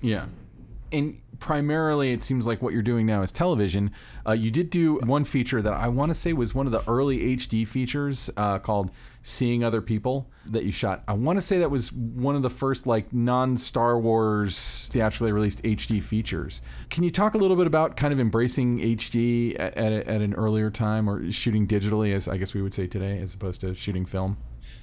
[0.00, 0.26] Yeah.
[0.92, 3.90] And primarily, it seems like what you're doing now is television.
[4.26, 6.82] Uh, you did do one feature that I want to say was one of the
[6.88, 8.92] early HD features uh, called
[9.28, 11.02] Seeing Other People that you shot.
[11.08, 15.32] I want to say that was one of the first, like, non Star Wars theatrically
[15.32, 16.62] released HD features.
[16.90, 20.32] Can you talk a little bit about kind of embracing HD at, at, at an
[20.34, 23.74] earlier time or shooting digitally, as I guess we would say today, as opposed to
[23.74, 24.36] shooting film?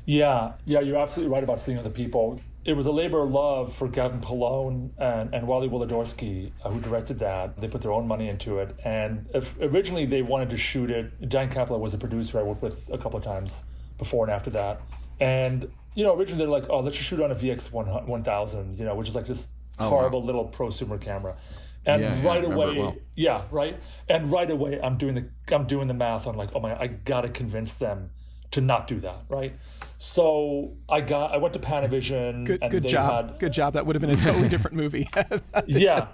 [0.06, 2.42] Yeah, yeah, you're absolutely right about seeing other people.
[2.66, 6.82] It was a labor of love for Gavin Polone and, and Wally Wolodarsky, uh, who
[6.82, 7.56] directed that.
[7.56, 8.76] They put their own money into it.
[8.84, 11.30] And if, originally they wanted to shoot it.
[11.30, 13.64] Dan Kaplan was a producer I worked with a couple of times
[13.98, 14.82] before and after that.
[15.20, 18.86] And, you know, originally they're like, oh, let's just shoot on a VX 1000, you
[18.86, 19.48] know, which is like this
[19.80, 21.36] oh, horrible little prosumer camera.
[21.86, 22.96] and Yeah, yeah, right remember it away, well.
[23.16, 23.78] yeah, right,
[24.10, 26.88] and right away, I'm doing the I'm doing the math on like, oh my, I
[26.88, 28.12] gotta convince them
[28.52, 29.54] to not do that, right?
[29.98, 32.46] So I got I went to Panavision.
[32.46, 33.32] Good, and good they job.
[33.32, 33.74] Had, Good job.
[33.74, 35.08] That would have been a totally different movie.
[35.66, 36.08] yeah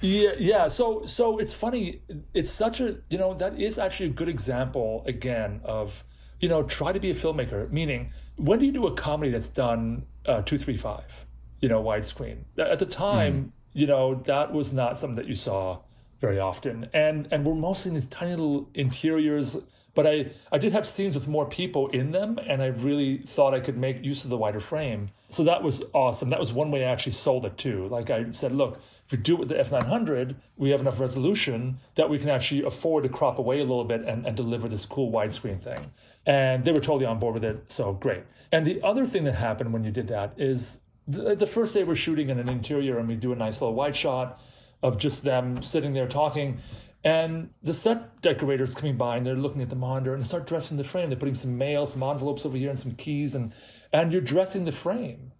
[0.00, 2.02] yeah yeah so so it's funny
[2.34, 6.04] it's such a you know that is actually a good example again of
[6.44, 9.48] you know try to be a filmmaker meaning when do you do a comedy that's
[9.48, 11.24] done uh, 235
[11.64, 12.44] you know widescreen?
[12.58, 15.78] At the time you know that was not something that you saw
[16.20, 16.90] very often.
[16.92, 19.56] And and we're mostly in these tiny little interiors
[19.94, 23.54] but i i did have scenes with more people in them and i really thought
[23.54, 25.10] i could make use of the wider frame.
[25.30, 26.28] So that was awesome.
[26.28, 27.88] That was one way i actually sold it too.
[27.88, 31.78] Like i said look if we do it with the F900, we have enough resolution
[31.94, 34.86] that we can actually afford to crop away a little bit and, and deliver this
[34.86, 35.92] cool widescreen thing.
[36.26, 38.24] And they were totally on board with it, so great.
[38.50, 41.84] And the other thing that happened when you did that is the, the first day
[41.84, 44.40] we're shooting in an interior and we do a nice little wide shot
[44.82, 46.60] of just them sitting there talking.
[47.02, 50.46] And the set decorators coming by and they're looking at the monitor and they start
[50.46, 51.08] dressing the frame.
[51.08, 53.52] They're putting some mail, some envelopes over here, and some keys, and
[53.92, 55.32] and you're dressing the frame.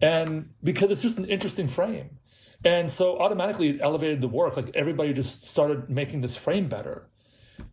[0.00, 2.18] And because it's just an interesting frame.
[2.64, 4.56] And so automatically it elevated the work.
[4.56, 7.06] Like everybody just started making this frame better.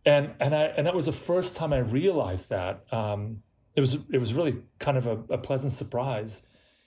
[0.04, 2.84] And and I and that was the first time I realized that.
[2.92, 3.42] Um,
[3.74, 6.42] it was it was really kind of a, a pleasant surprise.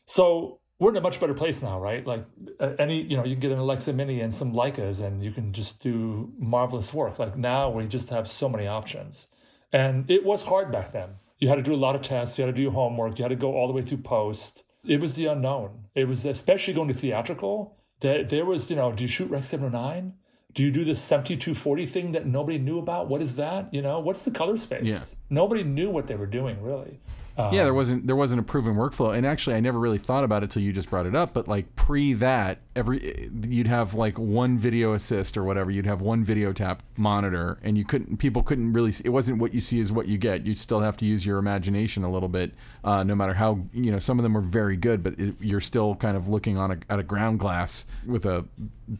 [0.06, 2.06] So we're in a much better place now, right?
[2.06, 2.26] Like
[2.60, 5.32] uh, any, you know, you can get an Alexa Mini and some Leicas, and you
[5.32, 7.18] can just do marvelous work.
[7.18, 9.28] Like now, we just have so many options,
[9.72, 11.16] and it was hard back then.
[11.40, 12.38] You had to do a lot of tests.
[12.38, 13.18] You had to do your homework.
[13.18, 14.64] You had to go all the way through post.
[14.86, 15.86] It was the unknown.
[15.96, 17.78] It was especially going to theatrical.
[18.00, 20.14] There, there was, you know, do you shoot Rec 709?
[20.56, 23.10] Do you do this 7240 thing that nobody knew about?
[23.10, 23.74] What is that?
[23.74, 24.82] You know, what's the color space?
[24.84, 25.18] Yeah.
[25.30, 27.00] Nobody knew what they were doing, really.
[27.38, 30.24] yeah, there um, wasn't there wasn't a proven workflow, and actually, I never really thought
[30.24, 31.34] about it till you just brought it up.
[31.34, 35.72] But like pre that, every you'd have like one video assist or whatever.
[35.72, 38.92] You'd have one video tap monitor, and you couldn't people couldn't really.
[38.92, 40.46] See, it wasn't what you see is what you get.
[40.46, 42.52] You'd still have to use your imagination a little bit,
[42.84, 45.62] uh, no matter how you know some of them were very good, but it, you're
[45.62, 48.46] still kind of looking on a, at a ground glass with a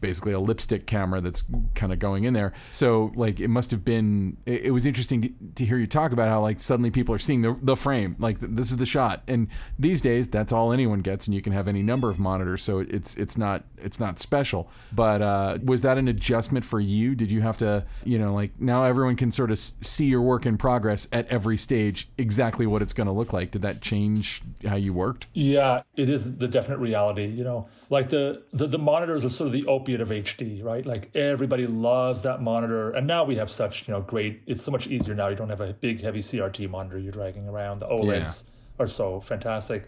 [0.00, 2.52] basically a lipstick camera that's kind of going in there.
[2.70, 4.36] So like it must have been.
[4.46, 7.18] It, it was interesting to, to hear you talk about how like suddenly people are
[7.18, 11.00] seeing the the frame like this is the shot and these days that's all anyone
[11.00, 14.00] gets and you can have any number of monitors so it- it's it's not it's
[14.00, 18.18] not special but uh, was that an adjustment for you did you have to you
[18.18, 22.08] know like now everyone can sort of see your work in progress at every stage
[22.18, 26.08] exactly what it's going to look like did that change how you worked Yeah, it
[26.08, 27.26] is the definite reality.
[27.26, 30.84] You know, like the, the the monitors are sort of the opiate of HD, right?
[30.84, 34.42] Like everybody loves that monitor, and now we have such you know great.
[34.46, 35.28] It's so much easier now.
[35.28, 37.78] You don't have a big heavy CRT monitor you're dragging around.
[37.78, 38.44] The OLEDs
[38.78, 39.86] are so fantastic,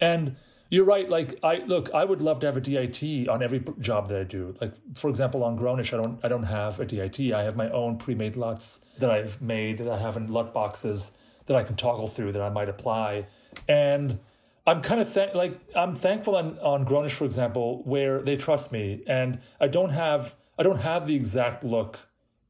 [0.00, 0.36] and
[0.70, 1.08] you're right.
[1.08, 4.24] Like I look, I would love to have a DIT on every job that I
[4.24, 4.54] do.
[4.60, 7.32] Like for example, on grown-ish, I don't I don't have a DIT.
[7.32, 11.12] I have my own pre-made LUTs that I've made that I have in LUT boxes
[11.46, 13.26] that I can toggle through that I might apply,
[13.66, 14.18] and
[14.66, 18.70] I'm kind of th- like I'm thankful on on grown-ish, for example, where they trust
[18.70, 22.06] me, and I don't have I don't have the exact look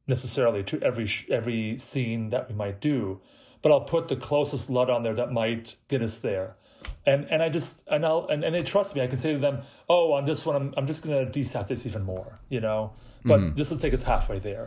[0.07, 3.21] necessarily to every every scene that we might do,
[3.61, 6.55] but I'll put the closest LUT on there that might get us there,
[7.05, 9.01] and and I just and I'll and, and they trust me.
[9.01, 11.85] I can say to them, oh, on this one, I'm I'm just gonna desat this
[11.85, 13.55] even more, you know, but mm-hmm.
[13.55, 14.65] this will take us halfway there,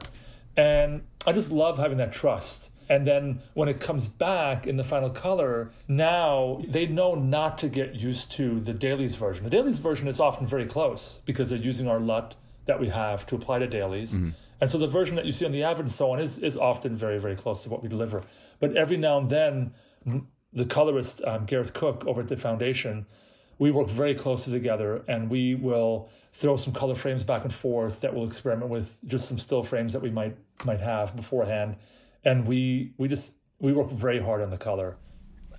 [0.57, 2.70] and I just love having that trust.
[2.88, 7.68] And then when it comes back in the final color, now they know not to
[7.68, 9.44] get used to the dailies version.
[9.44, 13.25] The dailies version is often very close because they're using our LUT that we have
[13.27, 14.18] to apply to dailies.
[14.18, 14.31] Mm-hmm.
[14.61, 16.57] And so the version that you see on the average and so on is, is
[16.57, 18.22] often very, very close to what we deliver.
[18.61, 19.72] But every now and then,
[20.52, 23.06] the colorist, um, Gareth Cook, over at the foundation,
[23.58, 28.00] we work very closely together and we will throw some color frames back and forth
[28.00, 31.76] that we'll experiment with just some still frames that we might might have beforehand.
[32.24, 34.96] And we we just we work very hard on the color.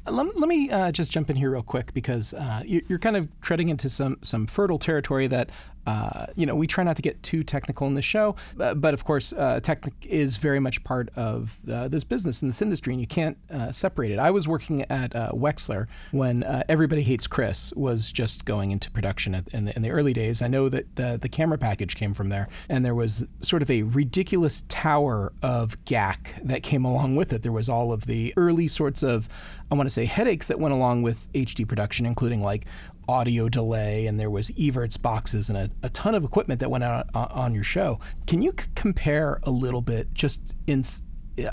[0.06, 3.16] Let, let me uh, just jump in here real quick because uh, you, you're kind
[3.16, 5.50] of treading into some some fertile territory that
[5.86, 8.94] uh, you know we try not to get too technical in the show, but, but
[8.94, 12.94] of course, uh, tech is very much part of uh, this business and this industry,
[12.94, 14.20] and you can't uh, separate it.
[14.20, 18.90] I was working at uh, Wexler when uh, Everybody Hates Chris was just going into
[18.92, 20.42] production at, in, the, in the early days.
[20.42, 23.70] I know that the the camera package came from there, and there was sort of
[23.70, 27.44] a ridiculous tower of GAC that came along with it.
[27.44, 29.28] There was all of the early sorts of
[29.74, 32.66] I want to say headaches that went along with HD production, including like
[33.08, 36.84] audio delay, and there was Evertz boxes and a, a ton of equipment that went
[36.84, 38.00] out on, on your show.
[38.28, 40.84] Can you c- compare a little bit, just in,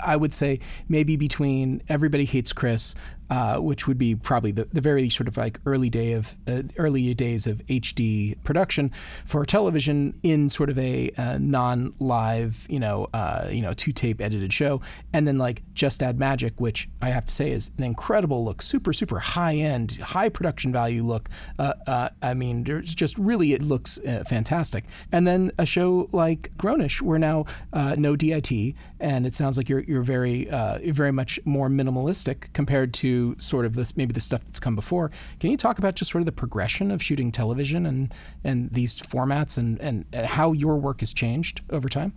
[0.03, 2.95] I would say maybe between Everybody Hates Chris
[3.31, 6.63] uh, which would be probably the, the very sort of like early day of uh,
[6.77, 8.91] early days of HD production
[9.25, 14.51] for television in sort of a uh, non-live, you know, uh, you know, two-tape edited
[14.51, 14.81] show,
[15.13, 18.61] and then like Just Add Magic, which I have to say is an incredible look,
[18.61, 21.29] super super high-end, high production value look.
[21.57, 23.97] Uh, uh, I mean, there's just really it looks
[24.27, 24.83] fantastic.
[25.09, 29.83] And then a show like grown-ish, where now no DIT, and it sounds like you're
[29.83, 30.49] you're very
[30.91, 35.11] very much more minimalistic compared to sort of this maybe the stuff that's come before.
[35.39, 38.13] Can you talk about just sort of the progression of shooting television and
[38.43, 42.13] and these formats and and how your work has changed over time?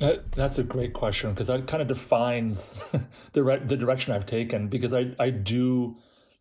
[0.00, 2.82] Uh, that's a great question because that kind of defines
[3.32, 5.96] the re- the direction I've taken because I I do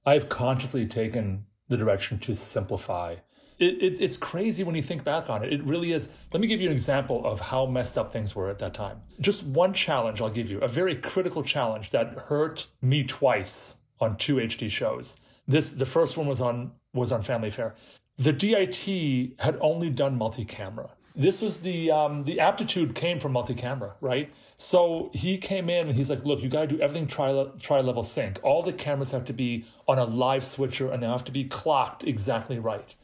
[0.05, 3.15] I've consciously taken the direction to simplify
[3.57, 5.53] it, it, it's crazy when you think back on it.
[5.53, 6.11] It really is.
[6.33, 9.01] Let me give you an example of how messed up things were at that time.
[9.19, 14.17] Just one challenge I'll give you, a very critical challenge that hurt me twice on
[14.17, 15.17] two HD shows.
[15.47, 17.75] This the first one was on was on Family Affair.
[18.17, 20.91] The DIT had only done multi-camera.
[21.15, 24.31] This was the um, the aptitude came from multi-camera, right?
[24.57, 27.81] So he came in and he's like, "Look, you got to do everything tri tri
[27.81, 28.39] level sync.
[28.43, 31.43] All the cameras have to be on a live switcher and they have to be
[31.45, 32.95] clocked exactly right."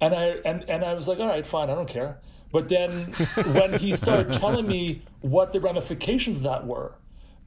[0.00, 2.18] And I and, and I was like, all right, fine, I don't care.
[2.52, 2.90] But then
[3.52, 6.94] when he started telling me what the ramifications of that were,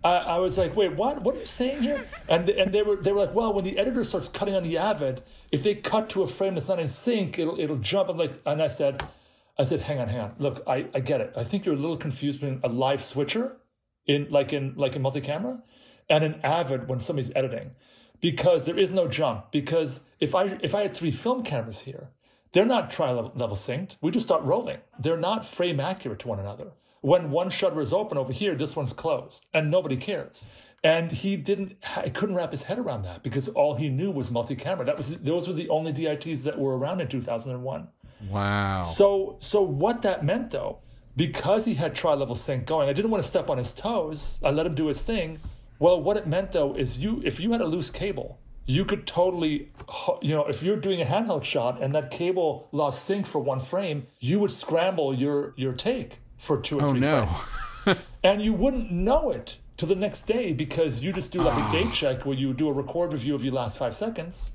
[0.04, 1.22] I, I, was like, wait, what?
[1.22, 2.08] What are you saying here?
[2.28, 4.78] And and they were they were like, well, when the editor starts cutting on the
[4.78, 8.10] Avid, if they cut to a frame that's not in sync, it'll it'll jump.
[8.10, 9.04] I'm like, and I said,
[9.58, 10.36] I said, hang on, hang on.
[10.40, 11.34] Look, I, I get it.
[11.38, 13.58] I think you're a little confused between a live switcher
[14.06, 15.64] in like in like in multi-camera
[16.10, 17.72] and an Avid when somebody's editing,
[18.20, 19.52] because there is no jump.
[19.52, 22.10] Because if I if I had three film cameras here
[22.54, 23.98] they're not tri-level synced.
[24.00, 24.78] We just start rolling.
[25.00, 26.72] They're not frame accurate to one another.
[27.04, 30.50] When one shutter is open over here, this one's closed, and nobody cares.
[30.86, 34.32] And he didn't, he couldn't wrap his head around that because all he knew was
[34.32, 34.86] multi-camera.
[34.86, 37.90] That was those were the only DITs that were around in 2001.
[38.30, 38.82] Wow.
[38.84, 40.80] So, so what that meant though,
[41.18, 44.40] because he had tri-level sync going, I didn't want to step on his toes.
[44.42, 45.40] I let him do his thing.
[45.80, 49.06] Well, what it meant though is you, if you had a loose cable, you could
[49.06, 49.74] totally,
[50.22, 53.60] you know, if you're doing a handheld shot and that cable lost sync for one
[53.60, 57.26] frame, you would scramble your your take for two or oh, three no.
[57.26, 61.58] frames, and you wouldn't know it till the next day because you just do like
[61.58, 64.52] a date check where you do a record review of your last five seconds.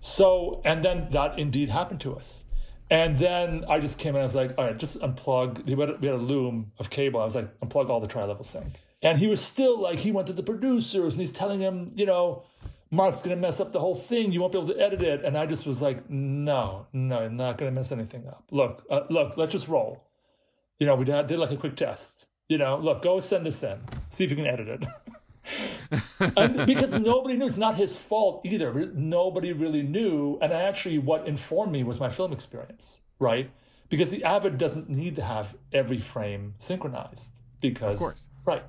[0.00, 2.44] So, and then that indeed happened to us.
[2.90, 4.20] And then I just came in.
[4.20, 5.64] I was like, all right, just unplug.
[5.64, 7.20] We had, we had a loom of cable.
[7.20, 8.80] I was like, unplug all the tri-level sync.
[9.02, 12.06] And he was still like, he went to the producers and he's telling him, you
[12.06, 12.44] know,
[12.90, 14.32] Mark's going to mess up the whole thing.
[14.32, 15.24] You won't be able to edit it.
[15.24, 18.44] And I just was like, no, no, I'm not going to mess anything up.
[18.50, 20.07] Look, uh, look, let's just roll.
[20.78, 22.26] You know, we did, did like a quick test.
[22.48, 23.78] You know, look, go send this in,
[24.10, 24.86] see if you can edit it.
[26.36, 28.72] and because nobody knew, it's not his fault either.
[28.94, 30.38] Nobody really knew.
[30.40, 33.50] And actually, what informed me was my film experience, right?
[33.88, 37.32] Because the Avid doesn't need to have every frame synchronized.
[37.60, 38.28] Because, of course.
[38.44, 38.62] right.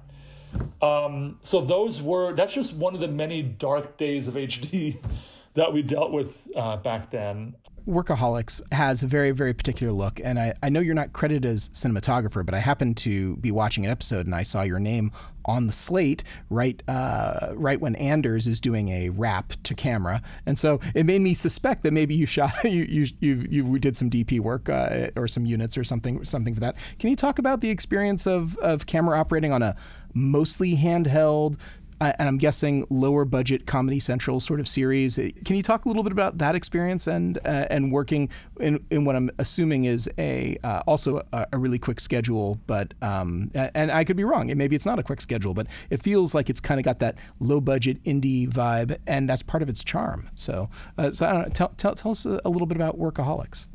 [0.81, 4.97] Um, so those were that's just one of the many dark days of HD
[5.53, 7.55] that we dealt with uh, back then.
[7.87, 10.19] Workaholics has a very, very particular look.
[10.23, 13.85] And I, I know you're not credited as cinematographer, but I happened to be watching
[13.85, 15.11] an episode and I saw your name
[15.45, 20.21] on the slate right uh, right when Anders is doing a wrap to camera.
[20.45, 23.97] And so it made me suspect that maybe you shot you you you, you did
[23.97, 26.75] some DP work uh, or some units or something something for that.
[26.99, 29.75] Can you talk about the experience of, of camera operating on a
[30.13, 31.57] mostly handheld
[32.01, 35.15] and I'm guessing lower budget Comedy Central sort of series.
[35.15, 38.29] Can you talk a little bit about that experience and uh, and working
[38.59, 42.93] in, in what I'm assuming is a uh, also a, a, really quick schedule, but
[43.01, 44.51] um, and I could be wrong.
[44.55, 47.15] Maybe it's not a quick schedule, but it feels like it's kind of got that
[47.39, 50.29] low budget indie vibe, and that's part of its charm.
[50.35, 51.49] So, uh, so I don't know.
[51.49, 53.67] Tell, tell, tell us a little bit about Workaholics.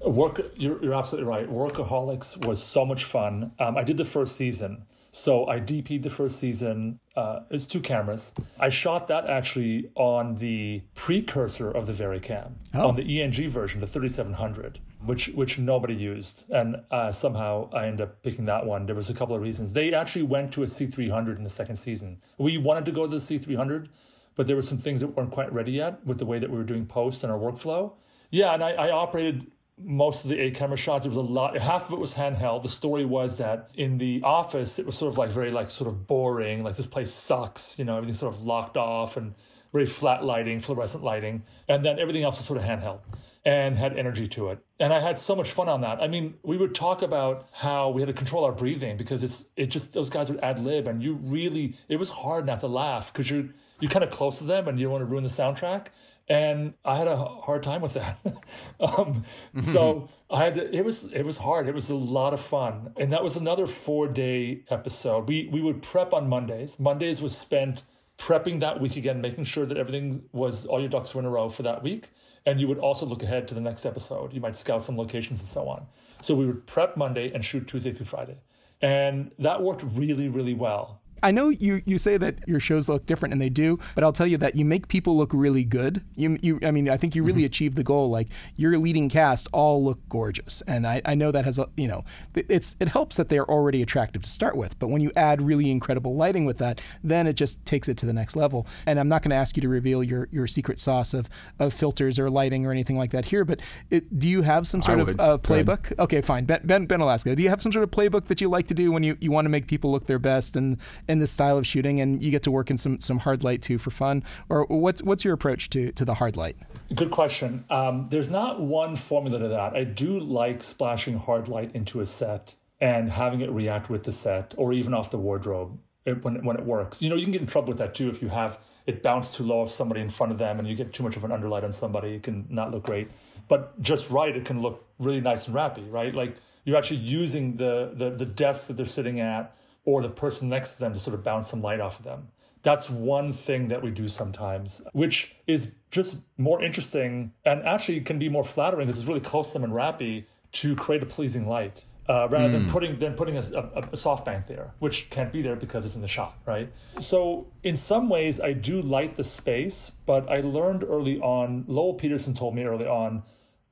[0.00, 1.50] Work, you're, you're absolutely right.
[1.50, 3.52] Workaholics was so much fun.
[3.58, 4.86] Um, I did the first season.
[5.18, 7.00] So I DP'd the first season.
[7.16, 8.32] Uh, it's two cameras.
[8.60, 12.88] I shot that actually on the precursor of the VariCam, oh.
[12.88, 18.02] on the ENG version, the 3700, which which nobody used, and uh, somehow I ended
[18.02, 18.86] up picking that one.
[18.86, 19.72] There was a couple of reasons.
[19.72, 22.22] They actually went to a C300 in the second season.
[22.38, 23.88] We wanted to go to the C300,
[24.36, 26.56] but there were some things that weren't quite ready yet with the way that we
[26.56, 27.92] were doing post and our workflow.
[28.30, 29.50] Yeah, and I, I operated
[29.80, 32.62] most of the eight camera shots it was a lot half of it was handheld.
[32.62, 35.88] The story was that in the office it was sort of like very like sort
[35.88, 39.34] of boring like this place sucks you know everything's sort of locked off and
[39.72, 43.00] very flat lighting fluorescent lighting and then everything else is sort of handheld
[43.44, 44.58] and had energy to it.
[44.80, 46.02] And i had so much fun on that.
[46.02, 49.48] I mean we would talk about how we had to control our breathing because it's
[49.56, 52.66] it just those guys would ad lib and you really it was hard not to
[52.66, 53.48] laugh because you're
[53.80, 55.86] you're kind of close to them and you don't want to ruin the soundtrack.
[56.28, 58.18] And I had a hard time with that.
[58.80, 59.24] um,
[59.60, 61.68] so I had to, it was it was hard.
[61.68, 65.26] It was a lot of fun, and that was another four day episode.
[65.26, 66.78] We we would prep on Mondays.
[66.78, 67.82] Mondays was spent
[68.18, 71.30] prepping that week again, making sure that everything was all your ducks were in a
[71.30, 72.08] row for that week.
[72.44, 74.32] And you would also look ahead to the next episode.
[74.32, 75.86] You might scout some locations and so on.
[76.20, 78.38] So we would prep Monday and shoot Tuesday through Friday.
[78.80, 81.00] And that worked really, really well.
[81.22, 84.12] I know you, you say that your shows look different, and they do, but I'll
[84.12, 86.02] tell you that you make people look really good.
[86.16, 87.46] You, you I mean, I think you really mm-hmm.
[87.46, 88.10] achieved the goal.
[88.10, 91.88] Like your leading cast all look gorgeous, and I, I know that has a you
[91.88, 92.04] know,
[92.34, 95.70] it's it helps that they're already attractive to start with, but when you add really
[95.70, 98.66] incredible lighting with that, then it just takes it to the next level.
[98.86, 101.72] And I'm not going to ask you to reveal your your secret sauce of of
[101.72, 103.60] filters or lighting or anything like that here, but
[103.90, 105.98] it, do you have some sort of uh, playbook?
[105.98, 106.44] Okay, fine.
[106.44, 108.74] Ben, ben Ben Alaska, do you have some sort of playbook that you like to
[108.74, 111.56] do when you you want to make people look their best and in this style
[111.56, 114.22] of shooting, and you get to work in some some hard light too for fun.
[114.48, 116.56] Or what's what's your approach to to the hard light?
[116.94, 117.64] Good question.
[117.70, 119.74] Um, there's not one formula to that.
[119.74, 124.12] I do like splashing hard light into a set and having it react with the
[124.12, 127.02] set, or even off the wardrobe when when it works.
[127.02, 129.36] You know, you can get in trouble with that too if you have it bounce
[129.36, 131.30] too low of somebody in front of them and you get too much of an
[131.30, 132.14] underlight on somebody.
[132.14, 133.10] It can not look great.
[133.46, 136.14] But just right, it can look really nice and rappy, right?
[136.14, 139.54] Like you're actually using the the, the desk that they're sitting at
[139.88, 142.28] or the person next to them to sort of bounce some light off of them.
[142.60, 148.18] That's one thing that we do sometimes, which is just more interesting and actually can
[148.18, 150.26] be more flattering because it's really close to them and rappy
[150.60, 151.84] to create a pleasing light.
[152.06, 152.52] Uh, rather mm.
[152.52, 152.68] than hmm.
[152.68, 156.00] putting than putting a, a, a softbank there, which can't be there because it's in
[156.00, 156.72] the shot, right?
[157.00, 161.66] So in some ways, I do light the space, but I learned early on.
[161.66, 163.24] Lowell Peterson told me early on,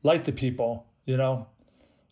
[0.03, 0.85] light the people.
[1.07, 1.47] You know,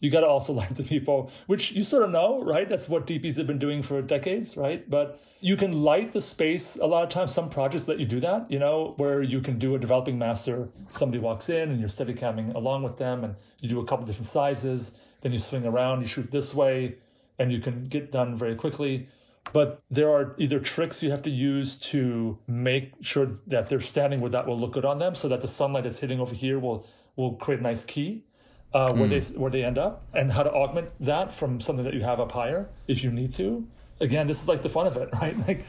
[0.04, 2.68] you got to also light the people, which you sort of know, right?
[2.68, 4.88] That's what DPs have been doing for decades, right?
[4.88, 6.76] But you can light the space.
[6.76, 9.58] A lot of times, some projects let you do that, you know, where you can
[9.58, 10.68] do a developing master.
[10.90, 14.04] Somebody walks in and you're steady camming along with them, and you do a couple
[14.04, 14.92] different sizes.
[15.22, 16.96] Then you swing around, you shoot this way,
[17.38, 19.08] and you can get done very quickly.
[19.54, 24.20] But there are either tricks you have to use to make sure that they're standing
[24.20, 26.58] where that will look good on them, so that the sunlight that's hitting over here
[26.58, 26.86] will
[27.16, 28.24] will create a nice key
[28.74, 29.32] uh, where mm.
[29.32, 32.20] they where they end up, and how to augment that from something that you have
[32.20, 33.66] up higher if you need to.
[34.00, 35.36] Again, this is like the fun of it, right?
[35.46, 35.64] Like,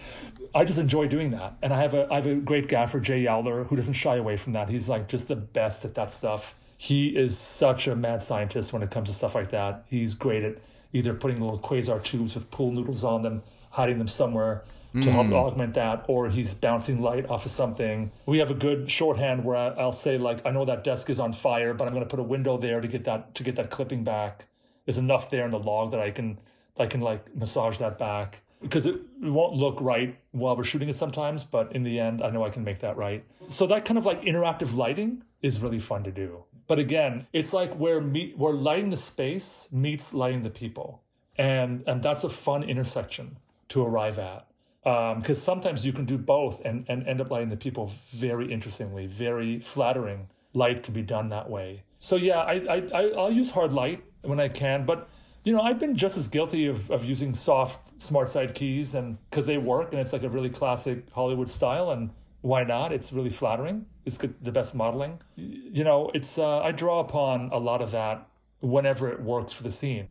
[0.55, 3.23] I just enjoy doing that, and I have a I have a great gaffer, Jay
[3.23, 4.69] Yowler, who doesn't shy away from that.
[4.69, 6.55] He's like just the best at that stuff.
[6.77, 9.85] He is such a mad scientist when it comes to stuff like that.
[9.87, 10.57] He's great at
[10.91, 14.63] either putting little quasar tubes with pool noodles on them, hiding them somewhere,
[15.01, 15.33] to help mm.
[15.33, 18.11] augment that, or he's bouncing light off of something.
[18.25, 21.33] We have a good shorthand where I'll say like, I know that desk is on
[21.33, 23.69] fire, but I'm going to put a window there to get that to get that
[23.69, 24.47] clipping back.
[24.85, 26.39] There's enough there in the log that I can
[26.77, 30.95] I can like massage that back because it won't look right while we're shooting it
[30.95, 33.23] sometimes, but in the end, I know I can make that right.
[33.47, 36.45] So that kind of like interactive lighting is really fun to do.
[36.67, 41.03] But again, it's like where me where lighting the space meets lighting the people,
[41.37, 43.37] and and that's a fun intersection
[43.69, 44.47] to arrive at
[44.85, 48.53] because um, sometimes you can do both and, and end up lighting the people very
[48.53, 51.81] interestingly, very flattering light to be done that way.
[51.97, 55.09] So yeah, I, I, I'll use hard light when I can, but
[55.43, 59.17] you know, I've been just as guilty of, of using soft smart side keys and
[59.31, 62.11] because they work and it's like a really classic Hollywood style and
[62.41, 62.91] why not?
[62.91, 63.87] It's really flattering.
[64.05, 65.19] It's good, the best modeling.
[65.35, 68.27] You know, it's uh, I draw upon a lot of that
[68.59, 70.09] whenever it works for the scene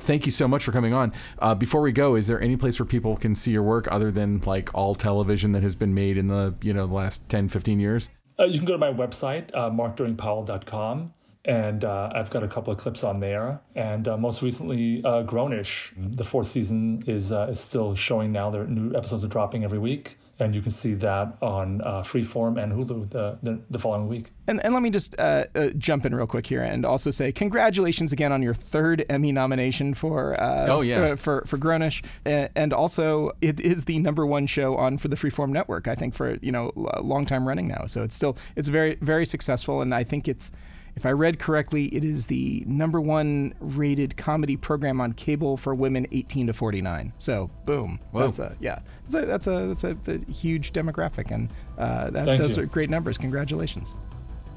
[0.00, 1.12] thank you so much for coming on.
[1.38, 4.10] Uh, before we go, is there any place where people can see your work other
[4.10, 7.48] than like all television that has been made in the you know the last 10,
[7.48, 8.10] 15 years?
[8.38, 11.12] Uh, you can go to my website, uh, markdoeringpowell.com
[11.44, 13.60] and uh, I've got a couple of clips on there.
[13.74, 18.50] And uh, most recently, uh, grown-ish, the fourth season is uh, is still showing now.
[18.50, 22.60] Their new episodes are dropping every week and you can see that on uh, Freeform
[22.62, 24.30] and Hulu the, the, the, following week.
[24.46, 27.30] And, and let me just uh, uh, jump in real quick here and also say
[27.32, 31.56] congratulations again on your third Emmy nomination for uh, oh yeah f- uh, for for
[31.56, 35.86] grown-ish, and also it is the number one show on for the Freeform network.
[35.86, 38.96] I think for you know a long time running now, so it's still it's very
[39.00, 40.52] very successful, and I think it's
[41.00, 45.74] if I read correctly, it is the number one rated comedy program on cable for
[45.74, 47.14] women 18 to 49.
[47.16, 47.98] So, boom.
[48.10, 48.26] Whoa.
[48.26, 48.80] That's a yeah.
[49.08, 51.48] That's a that's a, that's a, that's a huge demographic, and
[51.78, 52.64] uh, that, those you.
[52.64, 53.16] are great numbers.
[53.16, 53.96] Congratulations.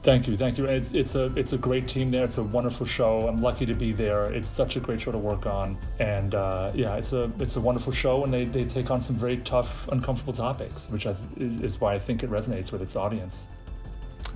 [0.02, 0.66] Thank you, thank you.
[0.66, 2.26] It's, it's a it's a great team there.
[2.26, 3.26] It's a wonderful show.
[3.26, 4.26] I'm lucky to be there.
[4.26, 7.62] It's such a great show to work on, and uh, yeah, it's a it's a
[7.62, 8.26] wonderful show.
[8.26, 12.00] And they, they take on some very tough, uncomfortable topics, which I, is why I
[12.00, 13.48] think it resonates with its audience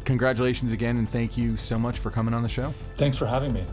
[0.05, 2.73] congratulations again, and thank you so much for coming on the show.
[2.95, 3.65] Thanks for having me.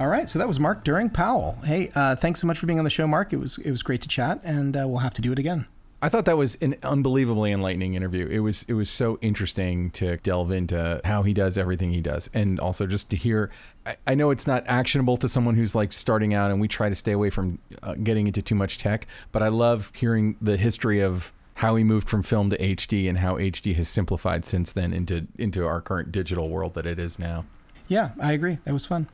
[0.00, 1.58] All right, so that was Mark Doering-Powell.
[1.64, 3.32] Hey, uh, thanks so much for being on the show, Mark.
[3.32, 5.66] It was it was great to chat, and uh, we'll have to do it again.
[6.00, 8.26] I thought that was an unbelievably enlightening interview.
[8.26, 12.30] It was it was so interesting to delve into how he does everything he does,
[12.32, 13.50] and also just to hear.
[13.84, 16.88] I, I know it's not actionable to someone who's like starting out, and we try
[16.88, 19.08] to stay away from uh, getting into too much tech.
[19.32, 23.18] But I love hearing the history of how he moved from film to HD and
[23.18, 27.18] how HD has simplified since then into into our current digital world that it is
[27.18, 27.44] now.
[27.88, 28.58] Yeah, I agree.
[28.64, 29.08] That was fun.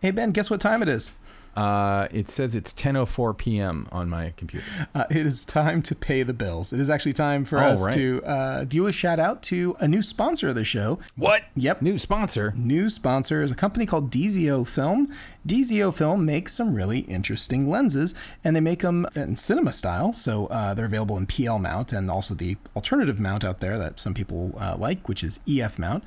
[0.00, 1.10] Hey Ben, guess what time it is?
[1.58, 3.88] Uh, it says it's 10:04 p.m.
[3.90, 4.64] on my computer.
[4.94, 6.72] Uh, it is time to pay the bills.
[6.72, 7.92] It is actually time for us right.
[7.94, 11.00] to uh, do a shout out to a new sponsor of the show.
[11.16, 11.42] What?
[11.56, 11.82] Yep.
[11.82, 12.52] New sponsor.
[12.56, 15.12] New sponsor is a company called DZOFilm.
[15.48, 20.12] DZOFilm makes some really interesting lenses, and they make them in cinema style.
[20.12, 23.98] So uh, they're available in PL mount and also the alternative mount out there that
[23.98, 26.04] some people uh, like, which is EF mount.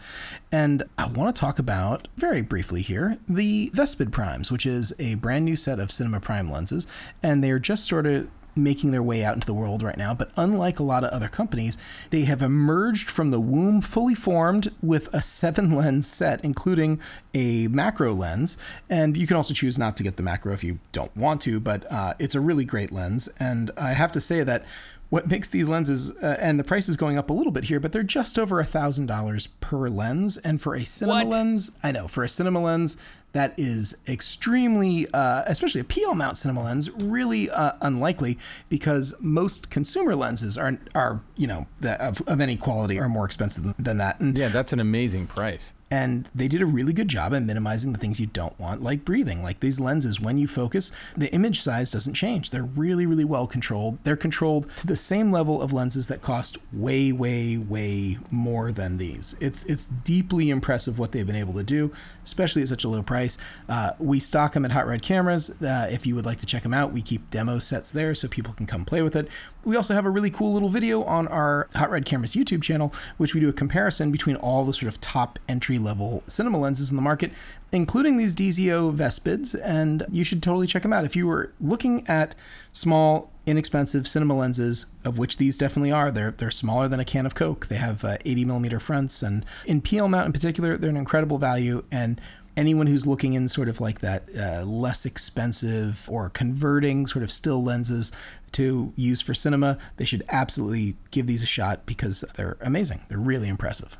[0.51, 5.15] And I want to talk about very briefly here the Vespid Primes, which is a
[5.15, 6.85] brand new set of Cinema Prime lenses,
[7.23, 10.13] and they're just sort of making their way out into the world right now.
[10.13, 11.77] But unlike a lot of other companies,
[12.09, 16.99] they have emerged from the womb fully formed with a seven lens set, including
[17.33, 18.57] a macro lens.
[18.89, 21.59] And you can also choose not to get the macro if you don't want to,
[21.59, 23.29] but uh, it's a really great lens.
[23.39, 24.65] And I have to say that
[25.09, 27.81] what makes these lenses uh, and the price is going up a little bit here
[27.81, 31.27] but they're just over a thousand dollars per lens and for a cinema What?
[31.27, 32.95] lens i know for a cinema lens
[33.33, 38.37] that is extremely uh, especially a pl mount cinema lens really uh, unlikely
[38.69, 43.25] because most consumer lenses are are you know the, of, of any quality are more
[43.25, 45.73] expensive than, that and Yeah, that's an amazing price.
[45.91, 49.03] And they did a really good job at minimizing the things you don't want, like
[49.03, 49.43] breathing.
[49.43, 52.49] Like these lenses, when you focus, the image size doesn't change.
[52.49, 53.99] They're really, really well controlled.
[54.03, 58.97] They're controlled to the same level of lenses that cost way, way, way more than
[58.97, 59.35] these.
[59.41, 61.91] It's it's deeply impressive what they've been able to do,
[62.23, 63.37] especially at such a low price.
[63.67, 65.61] Uh, we stock them at Hot Rod Cameras.
[65.61, 68.29] Uh, if you would like to check them out, we keep demo sets there so
[68.29, 69.27] people can come play with it.
[69.65, 72.93] We also have a really cool little video on our Hot Rod Cameras YouTube channel,
[73.17, 76.89] which we do a comparison between all the sort of top entry level cinema lenses
[76.89, 77.31] in the market,
[77.71, 81.05] including these DZO Vespids, and you should totally check them out.
[81.05, 82.35] If you were looking at
[82.71, 87.25] small, inexpensive cinema lenses, of which these definitely are, they're they're smaller than a can
[87.25, 87.67] of Coke.
[87.67, 91.37] They have uh, 80 millimeter fronts, and in PL mount in particular, they're an incredible
[91.37, 91.83] value.
[91.91, 92.19] And
[92.57, 97.31] anyone who's looking in sort of like that uh, less expensive or converting sort of
[97.31, 98.11] still lenses
[98.53, 103.01] to use for cinema, they should absolutely give these a shot because they're amazing.
[103.07, 103.97] They're really impressive.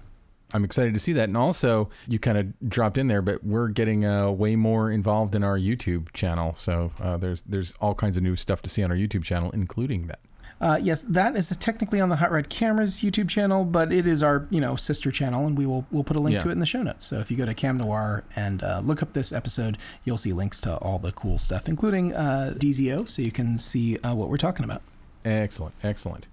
[0.53, 1.25] I'm excited to see that.
[1.29, 5.35] And also, you kind of dropped in there, but we're getting uh, way more involved
[5.35, 6.53] in our YouTube channel.
[6.55, 9.49] So uh, there's there's all kinds of new stuff to see on our YouTube channel,
[9.51, 10.19] including that.
[10.59, 14.21] Uh, yes, that is technically on the Hot Rod Cameras YouTube channel, but it is
[14.21, 16.41] our you know sister channel, and we will we'll put a link Yeah.
[16.41, 17.05] to it in the show notes.
[17.07, 20.33] So if you go to Cam Noir and uh, look up this episode, you'll see
[20.33, 24.29] links to all the cool stuff, including uh, DZO, so you can see uh, what
[24.29, 24.83] we're talking about.
[25.25, 26.27] Excellent, excellent.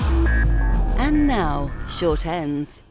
[0.00, 2.82] And now, short ends.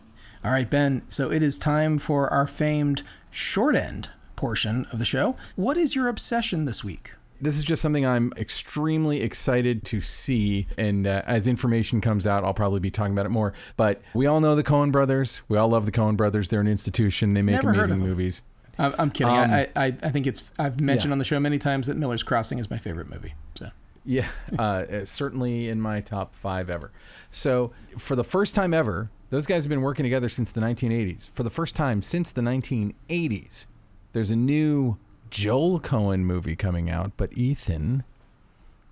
[0.45, 1.03] All right, Ben.
[1.07, 5.37] So it is time for our famed short end portion of the show.
[5.55, 7.13] What is your obsession this week?
[7.39, 10.67] This is just something I'm extremely excited to see.
[10.77, 13.53] And uh, as information comes out, I'll probably be talking about it more.
[13.77, 15.41] But we all know the Coen brothers.
[15.47, 16.49] We all love the Coen brothers.
[16.49, 18.43] They're an institution, they make Never amazing movies.
[18.77, 19.33] I'm, kidding.
[19.33, 21.13] Um, I, I I think it's I've mentioned yeah.
[21.13, 23.35] on the show many times that Miller's Crossing is my favorite movie.
[23.55, 23.69] So
[24.03, 24.27] Yeah,
[24.57, 26.91] uh, uh, certainly in my top five ever.
[27.29, 31.27] So, for the first time ever, those guys have been working together since the 1980s.
[31.31, 33.65] For the first time since the 1980s,
[34.11, 34.97] there's a new
[35.31, 38.03] Joel Coen movie coming out, but Ethan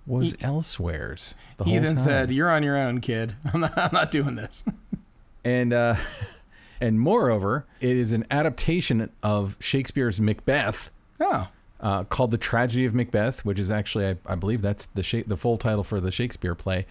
[0.04, 1.96] was E- elsewhere's the whole Ethan time.
[1.96, 3.36] said, "You're on your own, kid.
[3.54, 4.64] I'm not, I'm not doing this."
[5.44, 5.94] and uh,
[6.80, 10.90] and moreover, it is an adaptation of Shakespeare's Macbeth.
[11.20, 11.48] oh,
[11.80, 15.22] uh, called The Tragedy of Macbeth, which is actually, I, I believe that's the Sha-
[15.24, 16.86] the full title for the Shakespeare play,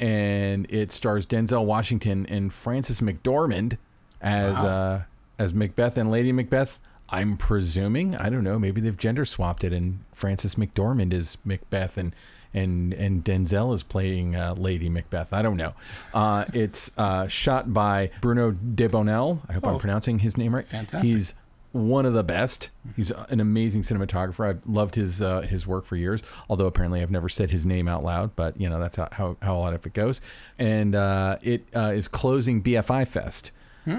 [0.00, 3.78] and it stars Denzel Washington and Frances McDormand
[4.20, 5.04] as uh,
[5.38, 6.80] as Macbeth and Lady Macbeth.
[7.10, 11.98] I'm presuming, I don't know, maybe they've gender swapped it, and Frances McDormand is Macbeth,
[11.98, 12.14] and
[12.54, 15.32] and and Denzel is playing uh, Lady Macbeth.
[15.32, 15.74] I don't know.
[16.14, 19.40] Uh, it's uh, shot by Bruno Debonel.
[19.48, 20.66] I hope Oh, I'm pronouncing his name right.
[20.66, 21.12] fantastic.
[21.12, 21.34] He's
[21.74, 22.70] one of the best.
[22.94, 24.48] He's an amazing cinematographer.
[24.48, 26.22] I've loved his uh, his work for years.
[26.48, 29.36] Although apparently I've never said his name out loud, but you know that's how how,
[29.42, 30.20] how a lot of it goes.
[30.58, 33.50] And uh, it uh, is closing BFI Fest.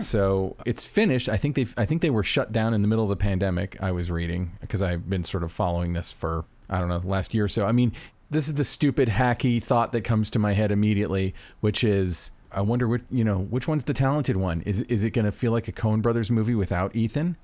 [0.02, 1.30] So it's finished.
[1.30, 3.78] I think they I think they were shut down in the middle of the pandemic.
[3.82, 7.34] I was reading because I've been sort of following this for I don't know last
[7.34, 7.66] year or so.
[7.66, 7.92] I mean,
[8.30, 12.62] this is the stupid hacky thought that comes to my head immediately, which is I
[12.62, 14.62] wonder what you know which one's the talented one.
[14.62, 17.38] Is is it going to feel like a Coen Brothers movie without Ethan?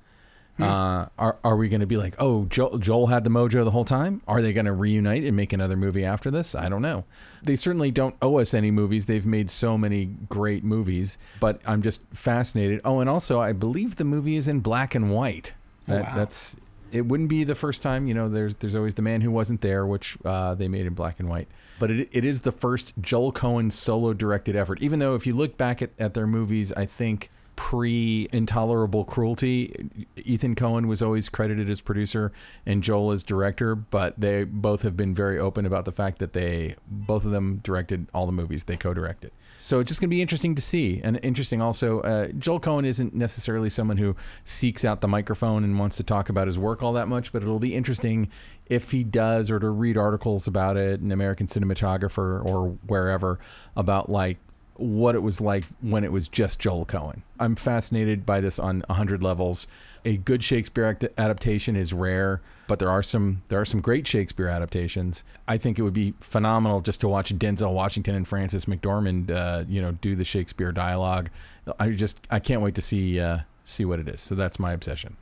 [0.60, 3.70] Uh, are are we going to be like, oh, Joel, Joel had the mojo the
[3.70, 4.22] whole time?
[4.28, 6.54] Are they going to reunite and make another movie after this?
[6.54, 7.04] I don't know.
[7.42, 9.06] They certainly don't owe us any movies.
[9.06, 12.80] They've made so many great movies, but I'm just fascinated.
[12.84, 15.54] Oh, and also, I believe the movie is in black and white.
[15.86, 16.14] That, wow.
[16.14, 16.54] That's
[16.92, 17.06] it.
[17.06, 18.06] Wouldn't be the first time.
[18.06, 20.94] You know, there's there's always the man who wasn't there, which uh, they made in
[20.94, 21.48] black and white.
[21.80, 24.80] But it, it is the first Joel Coen solo directed effort.
[24.82, 27.30] Even though if you look back at, at their movies, I think
[27.62, 29.72] pre Intolerable Cruelty,
[30.16, 32.32] Ethan Coen was always credited as producer
[32.66, 36.32] and Joel as director, but they both have been very open about the fact that
[36.32, 39.30] they both of them directed all the movies they co-directed.
[39.60, 41.00] So it's just going to be interesting to see.
[41.04, 45.78] And interesting also, uh, Joel Coen isn't necessarily someone who seeks out the microphone and
[45.78, 48.28] wants to talk about his work all that much, but it'll be interesting
[48.66, 53.38] if he does or to read articles about it in American Cinematographer or wherever
[53.76, 54.38] about like
[54.82, 57.22] what it was like when it was just Joel Coen.
[57.38, 59.66] I'm fascinated by this on 100 levels.
[60.04, 64.06] A good Shakespeare act- adaptation is rare, but there are some there are some great
[64.08, 65.22] Shakespeare adaptations.
[65.46, 69.64] I think it would be phenomenal just to watch Denzel Washington and Frances McDormand, uh,
[69.68, 71.30] you know, do the Shakespeare dialogue.
[71.78, 74.20] I just I can't wait to see uh, see what it is.
[74.20, 75.16] So that's my obsession.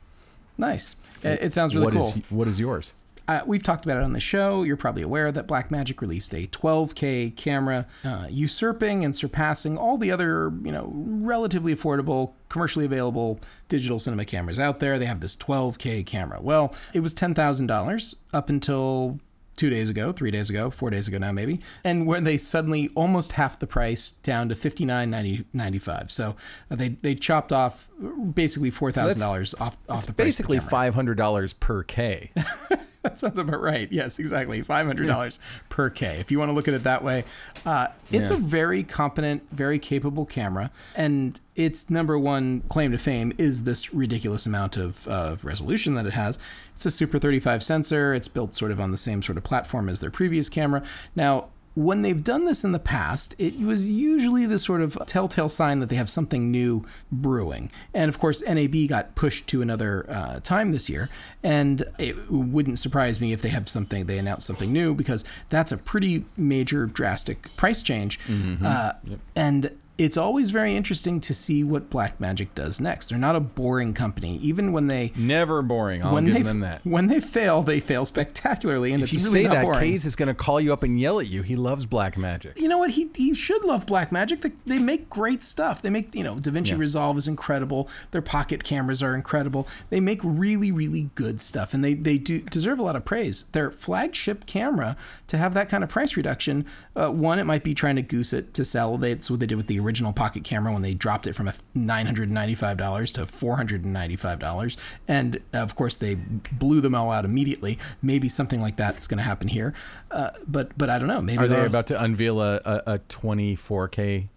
[0.57, 0.95] Nice.
[1.21, 2.03] It, it sounds really What cool.
[2.07, 2.95] is what is yours?
[3.31, 4.63] Uh, we've talked about it on the show.
[4.63, 10.11] You're probably aware that Blackmagic released a 12K camera, uh, usurping and surpassing all the
[10.11, 14.99] other, you know, relatively affordable, commercially available digital cinema cameras out there.
[14.99, 16.39] They have this 12K camera.
[16.41, 19.21] Well, it was $10,000 up until
[19.55, 22.89] two days ago, three days ago, four days ago now maybe, and where they suddenly
[22.95, 26.11] almost half the price down to fifty nine ninety ninety five.
[26.11, 26.35] So
[26.71, 27.87] uh, they they chopped off
[28.33, 29.99] basically four thousand dollars off off the price.
[30.03, 32.31] of the Basically five hundred dollars per K.
[33.03, 33.91] That sounds about right.
[33.91, 34.61] Yes, exactly.
[34.61, 35.39] Five hundred dollars
[35.69, 36.17] per K.
[36.19, 37.23] If you want to look at it that way,
[37.65, 38.37] uh, it's Yeah.
[38.37, 43.91] a very competent, very capable camera, and its number one claim to fame is this
[43.91, 46.37] ridiculous amount of, of resolution that it has.
[46.75, 48.13] It's a Super 35 sensor.
[48.13, 50.83] It's built sort of on the same sort of platform as their previous camera.
[51.15, 55.47] Now, when they've done this in the past, it was usually the sort of telltale
[55.47, 57.71] sign that they have something new brewing.
[57.93, 61.09] And of course, NAB got pushed to another uh, time this year,
[61.43, 65.71] and it wouldn't surprise me if they have something, they announce something new, because that's
[65.71, 68.19] a pretty major, drastic price change.
[68.63, 68.93] Uh,
[69.35, 69.71] And
[70.03, 73.09] it's always very interesting to see what Blackmagic does next.
[73.09, 76.03] They're not a boring company, even when they Never boring.
[76.03, 76.81] I'll when give they them that.
[76.83, 79.79] when they fail, they fail spectacularly, and If it's you really say not that, boring.
[79.79, 81.43] Kays is going to call you up and yell at you.
[81.43, 82.57] He loves Blackmagic.
[82.59, 82.91] you know what?
[82.91, 84.41] He he should love Blackmagic.
[84.41, 85.81] They, they make great stuff.
[85.81, 86.77] They make you know DaVinci Yeah.
[86.77, 87.87] Resolve is incredible.
[88.09, 89.67] Their pocket cameras are incredible.
[89.91, 93.43] They make really really good stuff, and they they do deserve a lot of praise.
[93.51, 94.97] Their flagship camera
[95.27, 96.65] to have that kind of price reduction.
[96.95, 98.97] Uh, one, it might be trying to goose it to sell.
[98.97, 101.53] That's what they did with the original pocket camera when they dropped it from a
[101.75, 104.77] nine hundred ninety five dollars to four hundred and ninety five dollars,
[105.07, 107.77] and of course they blew them all out immediately.
[108.01, 109.73] Maybe something like that's going to happen here,
[110.11, 111.21] uh, but but I don't know.
[111.21, 114.27] Maybe Are they they'll- about to unveil a, a, a 24K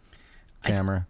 [0.64, 1.06] camera?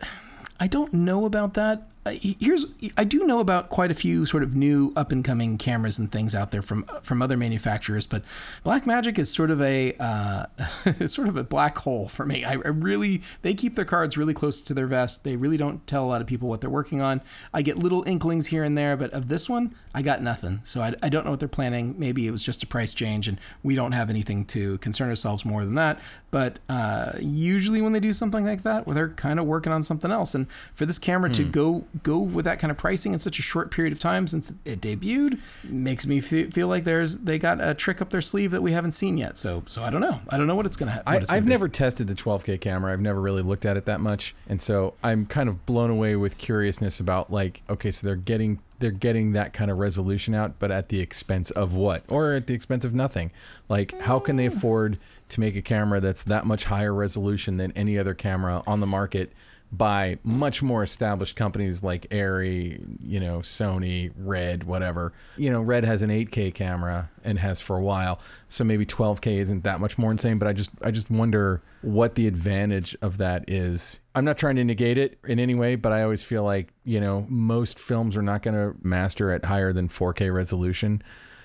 [0.61, 1.89] I don't know about that.
[2.07, 2.67] Uh, here's
[2.99, 6.13] I do know about quite a few sort of new up and coming cameras and
[6.13, 8.23] things out there from from other manufacturers, but
[8.65, 10.47] Blackmagic is sort of a uh,
[11.07, 12.45] sort of a black hole for me.
[12.45, 15.25] I, I really they keep their cards really close to their vest.
[15.25, 17.23] They really don't tell a lot of people what they're working on.
[17.55, 20.61] I get little inklings here and there, but of this one, I got nothing.
[20.65, 21.95] So I, I don't know what they're planning.
[21.99, 25.45] Maybe it was just a price change, and we don't have anything to concern ourselves
[25.45, 26.01] more than that.
[26.31, 29.83] But uh, usually when they do something like that, well, they're kind of working on
[29.85, 30.35] something else.
[30.35, 33.43] And for this camera to go go with that kind of pricing in such a
[33.43, 37.61] short period of time since it debuted makes me fe- feel like there's they got
[37.63, 39.39] a trick up their sleeve that we haven't seen yet.
[39.39, 40.19] So so I don't know.
[40.29, 40.91] I don't know what it's gonna.
[40.91, 41.51] Ha- what I, it's gonna I've be.
[41.51, 42.93] never tested the 12K camera.
[42.93, 46.17] I've never really looked at it that much, and so I'm kind of blown away
[46.17, 50.59] with curiousness about like, okay, so they're getting they're getting that kind of resolution out,
[50.59, 53.33] but at the expense of what, or at the expense of nothing?
[53.67, 54.55] Like, how can they mm.
[54.55, 54.99] afford
[55.31, 58.87] to make a camera that's that much higher resolution than any other camera on the
[58.87, 59.33] market?
[59.77, 65.13] By much more established companies like Arri, you know, Sony, Red, whatever.
[65.37, 69.39] You know, Red has an 8K camera and has for a while, so maybe 12K
[69.39, 73.19] isn't that much more insane, but I just I just wonder what the advantage of
[73.19, 74.01] that is.
[74.15, 77.01] I'm not trying to negate it in any way, but I always feel like, you
[77.01, 81.03] know, most films are not going to master at higher than 4K resolution.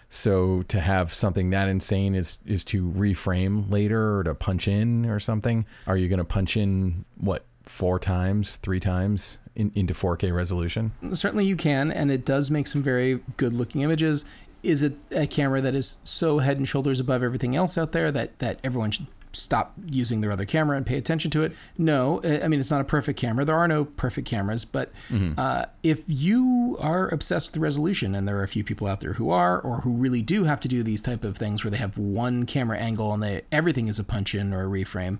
[0.09, 5.05] So to have something that insane is is to reframe later or to punch in
[5.05, 5.65] or something.
[5.85, 10.91] Are you going to punch in what four times, three times in, into 4K resolution?
[11.13, 14.25] certainly you can, and it does make some very good looking images.
[14.61, 18.11] Is it a camera that is so head and shoulders above everything else out there
[18.11, 21.53] that, that everyone should stop using their other camera and pay attention to it.
[21.77, 23.45] No, I mean it's not a perfect camera.
[23.45, 24.91] There are no perfect cameras, but
[25.37, 29.13] uh, if you are obsessed with resolution, and there are a few people out there
[29.13, 31.77] who are, or who really do have to do these type of things where they
[31.77, 35.19] have one camera angle and they everything is a punch in or a reframe,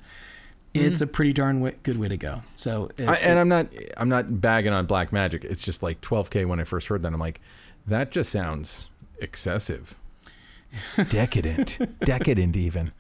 [0.74, 1.04] it's mm.
[1.04, 2.44] a pretty darn way, good way to go.
[2.56, 3.68] So, it- I, and I'm not
[3.98, 5.44] I'm not bagging on Blackmagic.
[5.44, 7.14] It's just like 12k when I first heard that.
[7.14, 7.42] I'm like,
[7.88, 8.90] that just sounds
[9.20, 9.96] excessive,
[11.10, 12.92] decadent, decadent even.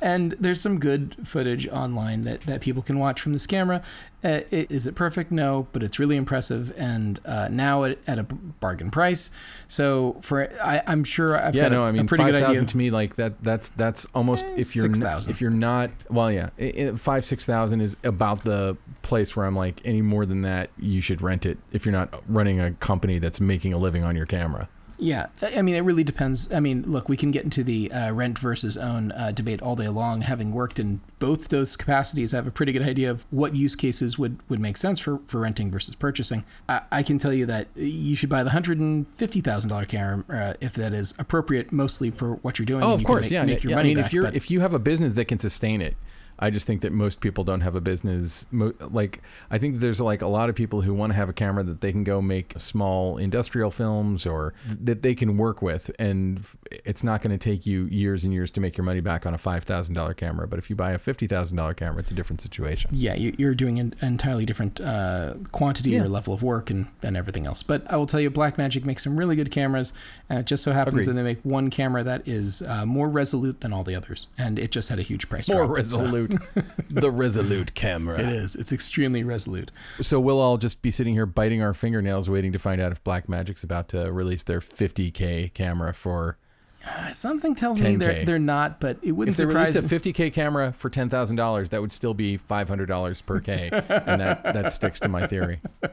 [0.00, 3.82] and there's some good footage online that, that people can watch from this camera.
[4.24, 5.30] Uh, i- is it perfect?
[5.32, 9.30] No, but it's really impressive, and uh, now at, at a bargain price.
[9.68, 12.32] So for I, I'm sure I've Yeah, got no, a, I a mean pretty five
[12.34, 12.64] good idea.
[12.64, 13.42] to me like that.
[13.42, 17.24] That's that's almost Eh, if you're n- if you're not well, yeah, i- i- five
[17.24, 21.20] six thousand is about the place where I'm like any more than that you should
[21.20, 24.68] rent it if you're not running a company that's making a living on your camera.
[25.02, 26.52] Yeah, I mean, it really depends.
[26.54, 29.74] I mean, look, we can get into the uh, rent versus own uh, debate all
[29.74, 30.20] day long.
[30.20, 33.74] Having worked in both those capacities, I have a pretty good idea of what use
[33.74, 36.44] cases would, would make sense for, for renting versus purchasing.
[36.68, 39.86] I, I can tell you that you should buy the hundred and fifty thousand dollar
[39.86, 42.84] camera uh, if that is appropriate, mostly for what you're doing.
[42.84, 43.54] Oh, and of you course, can make, yeah.
[43.54, 43.76] make your yeah.
[43.76, 44.06] money I mean, back.
[44.06, 45.96] if you're but- if you have a business that can sustain it,
[46.42, 48.46] I just think that most people don't have a business.
[48.50, 51.32] Mo- like, I think there's like a lot of people who want to have a
[51.32, 55.90] camera that they can go make small industrial films or that they can work with,
[56.00, 56.44] and
[56.84, 59.34] it's not going to take you years and years to make your money back on
[59.34, 60.48] a five thousand dollar camera.
[60.48, 62.90] But if you buy a fifty thousand dollar camera, it's a different situation.
[62.92, 66.02] yeah, you- you're doing an entirely different uh, quantity Yeah.
[66.02, 67.62] or level of work and, and everything else.
[67.62, 69.92] But I will tell you, Blackmagic makes some really good cameras,
[70.28, 71.06] and it just so happens Agreed.
[71.06, 74.58] that they make one camera that is uh, more resolute than all the others, and
[74.58, 75.76] it just had a huge price More drop.
[75.76, 76.31] resolute,
[76.90, 78.18] the resolute camera.
[78.20, 78.56] It is.
[78.56, 79.70] It's extremely resolute.
[80.00, 83.02] So we'll all just be sitting here biting our fingernails, waiting to find out if
[83.04, 86.38] Blackmagic's about to release their 50k camera for.
[86.86, 90.12] Uh, something tells me they're they're not, but it wouldn't If they released surprise a
[90.12, 93.68] 50k camera for ten thousand dollars, that would still be five hundred dollars per k,
[93.70, 95.60] and that that sticks to my theory.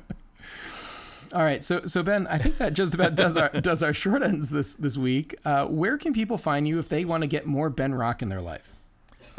[1.32, 4.24] All right, so so Ben, I think that just about does our does our short
[4.24, 5.36] ends this this week.
[5.46, 8.30] Uh, where can people find you if they want to get more Ben Rock in
[8.30, 8.76] their life?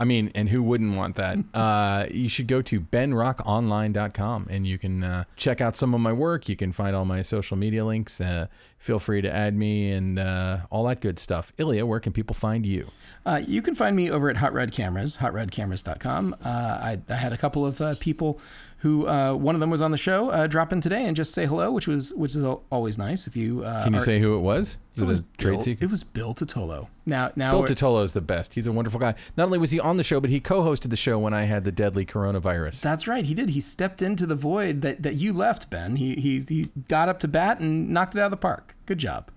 [0.01, 1.39] I mean, and who wouldn't want that?
[1.61, 6.13] Uh, you should go to benrockonline.com and you can uh, check out some of my
[6.13, 6.49] work.
[6.49, 8.21] You can find all my social media links.
[8.21, 8.47] Uh,
[8.81, 11.53] feel free to add me and uh, all that good stuff.
[11.59, 12.89] Illya, where can people find you?
[13.25, 16.35] Uh, you can find me over at Hot Rod Cameras, hotrodcameras.com.
[16.45, 18.41] Uh, I, I had a couple of uh, people
[18.79, 21.35] who, uh, one of them was on the show, uh, drop in today and just
[21.35, 23.27] say hello, which was which is always nice.
[23.27, 24.79] If you uh, Can you are- say who it was?
[24.95, 25.85] Is it it, was a trade Bill, secret?
[25.85, 26.89] it was Bill Totolo.
[27.05, 28.55] Now now Bill Totolo is the best.
[28.55, 29.15] He's a wonderful guy.
[29.37, 31.65] Not only was he on the show, but he co-hosted the show when I had
[31.65, 32.81] the deadly coronavirus.
[32.81, 33.25] That's right.
[33.27, 33.51] He did.
[33.51, 35.97] He stepped into the void that, that you left, Ben.
[35.97, 38.70] He, he he got up to bat and knocked it out of the park.
[38.87, 39.31] Good job.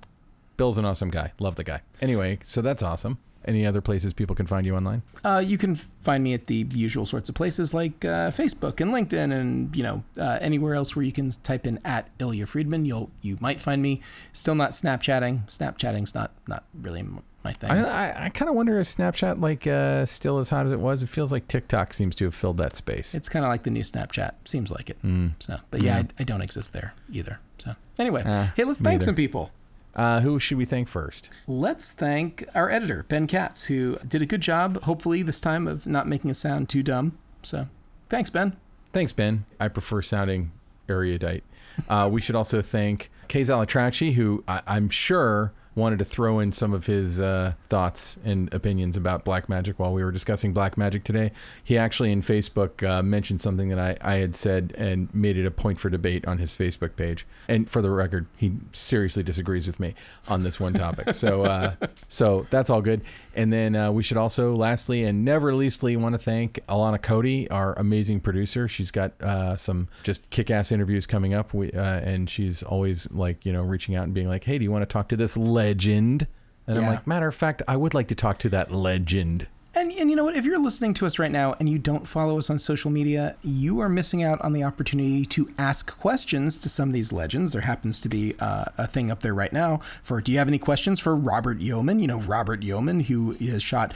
[0.58, 1.34] Bill's an awesome guy.
[1.40, 1.82] Love the guy.
[2.02, 3.18] Anyway, so that's awesome.
[3.46, 5.04] Any other places people can find you online?
[5.24, 8.94] Uh, you can find me at the usual sorts of places like uh, Facebook and
[8.94, 12.86] LinkedIn, and you know uh, anywhere else where you can type in at Illya Friedman.
[12.86, 14.02] You'll you might find me.
[14.34, 15.48] Still not Snapchatting.
[15.48, 17.04] Snapchatting's not not really
[17.44, 17.72] my thing.
[17.72, 20.80] I I, I kind of wonder if Snapchat like uh, still as hot as it
[20.80, 21.04] was.
[21.04, 23.14] It feels like TikTok seems to have filled that space.
[23.14, 24.32] it's kind of like the new Snapchat.
[24.46, 25.02] Seems like it.
[25.04, 25.34] Mm.
[25.40, 27.40] So, but yeah, I, I don't exist there either.
[27.58, 29.06] So anyway, Ah, hey, let's thank either.
[29.06, 29.52] some people.
[29.96, 31.30] Uh, who should we thank first?
[31.48, 35.86] Let's thank our editor, Ben Katz, who did a good job, hopefully, this time of
[35.86, 37.18] not making us sound too dumb.
[37.44, 37.68] So
[38.10, 38.56] thanks, Ben.
[38.92, 39.46] Thanks, Ben.
[39.60, 40.52] I prefer sounding
[40.90, 41.44] erudite.
[41.90, 46.52] Uh, we should also thank Kay Zalatrachi, who I, I'm sure wanted to throw in
[46.52, 51.32] some of his uh, thoughts and opinions about Blackmagic while we were discussing Blackmagic today.
[51.64, 55.46] He actually in Facebook uh, mentioned something that I, I had said and made it
[55.46, 57.26] a point for debate on his Facebook page.
[57.48, 59.96] And for the record, he seriously disagrees with me
[60.28, 61.16] on this one topic.
[61.16, 61.76] So uh,
[62.08, 63.02] so that's all good.
[63.36, 67.50] And then uh, we should also, lastly and never leastly, want to thank Alana Cody,
[67.50, 68.68] our amazing producer.
[68.68, 73.46] She's got uh, some just kick-ass interviews coming up, we, uh, and she's always like
[73.46, 75.36] you know reaching out and being like, "Hey, do you want to talk to this
[75.64, 76.28] legend?"
[76.68, 79.48] And I'm like, matter of fact, I would like to talk to that legend.
[79.76, 80.36] And, and you know what?
[80.36, 83.36] If you're listening to us right now and you don't follow us on social media,
[83.42, 87.54] you are missing out on the opportunity to ask questions to some of these legends.
[87.54, 90.48] There happens to be uh, a thing up there right now for do you have
[90.48, 92.00] any questions for Robert Yeoman?
[92.00, 93.96] You know, Robert Yeoman, who has shot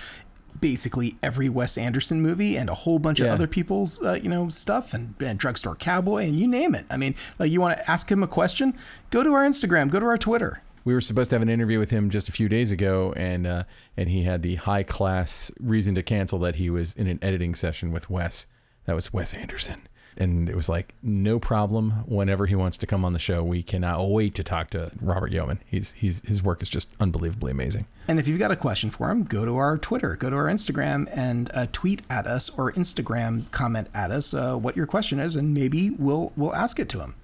[0.59, 4.49] basically every Wes Anderson movie and a whole bunch of other people's, uh, you know,
[4.49, 6.87] stuff and, and Drugstore Cowboy and you name it.
[6.89, 8.73] I mean, like you want to ask him a question?
[9.11, 10.63] Go to our Instagram, go to our Twitter.
[10.87, 13.45] We were supposed to have an interview with him just a few days ago, and
[13.45, 13.63] uh,
[13.97, 17.55] and he had the high class reason to cancel that he was in an editing
[17.55, 18.47] session with Wes.
[18.85, 19.81] That was Wes Anderson.
[20.15, 21.91] And it was like, no problem.
[22.07, 25.33] Whenever he wants to come on the show, we cannot wait to talk to Robert
[25.33, 25.59] Yeoman.
[25.65, 27.85] He's he's his work is just unbelievably amazing.
[28.07, 30.45] And if you've got a question for him, go to our Twitter, go to our
[30.45, 35.19] Instagram, and uh, tweet at us or Instagram comment at us uh, what your question
[35.19, 37.15] is, and maybe we'll we'll ask it to him.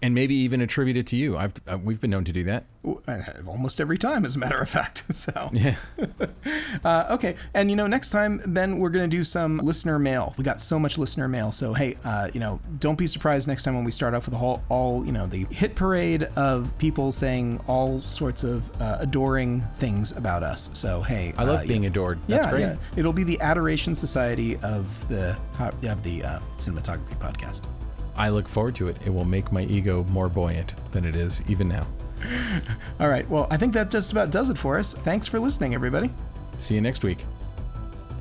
[0.00, 1.36] And maybe even attribute it to you.
[1.36, 2.64] I've uh, we've been known to do that.
[2.86, 5.02] Uh, Almost every time, as a matter of fact.
[5.18, 5.74] So Yeah.
[6.84, 10.34] uh, okay, and you know, next time, Ben, we're gonna do some listener mail.
[10.36, 13.64] We got so much listener mail, so hey, uh, you know, don't be surprised next
[13.64, 16.76] time when we start off with a whole, all you know, the hit parade of
[16.78, 20.70] people saying all sorts of uh, adoring things about us.
[20.74, 22.20] So hey, I love uh, being know, adored.
[22.28, 22.60] That's yeah, great.
[22.60, 22.76] yeah.
[22.96, 27.62] It'll be the Adoration Society of the of the uh, cinematography podcast.
[28.18, 28.96] I look forward to it.
[29.06, 31.86] It will make my ego more buoyant than it is even now.
[33.00, 33.28] All right.
[33.30, 34.92] Well, I think that just about does it for us.
[34.92, 36.10] Thanks for listening, everybody.
[36.58, 37.24] See you next week.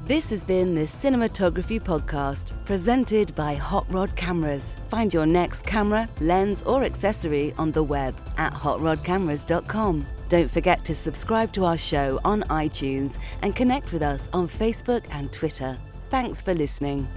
[0.06, 4.74] This has been the Cinematography Podcast, presented by Hot Rod Cameras.
[4.88, 10.06] Find your next camera, lens, or accessory on the web at hotrodcameras.com.
[10.30, 15.04] Don't forget to subscribe to our show on iTunes and connect with us on Facebook
[15.10, 15.78] and Twitter.
[16.10, 17.08] Thanks for listening.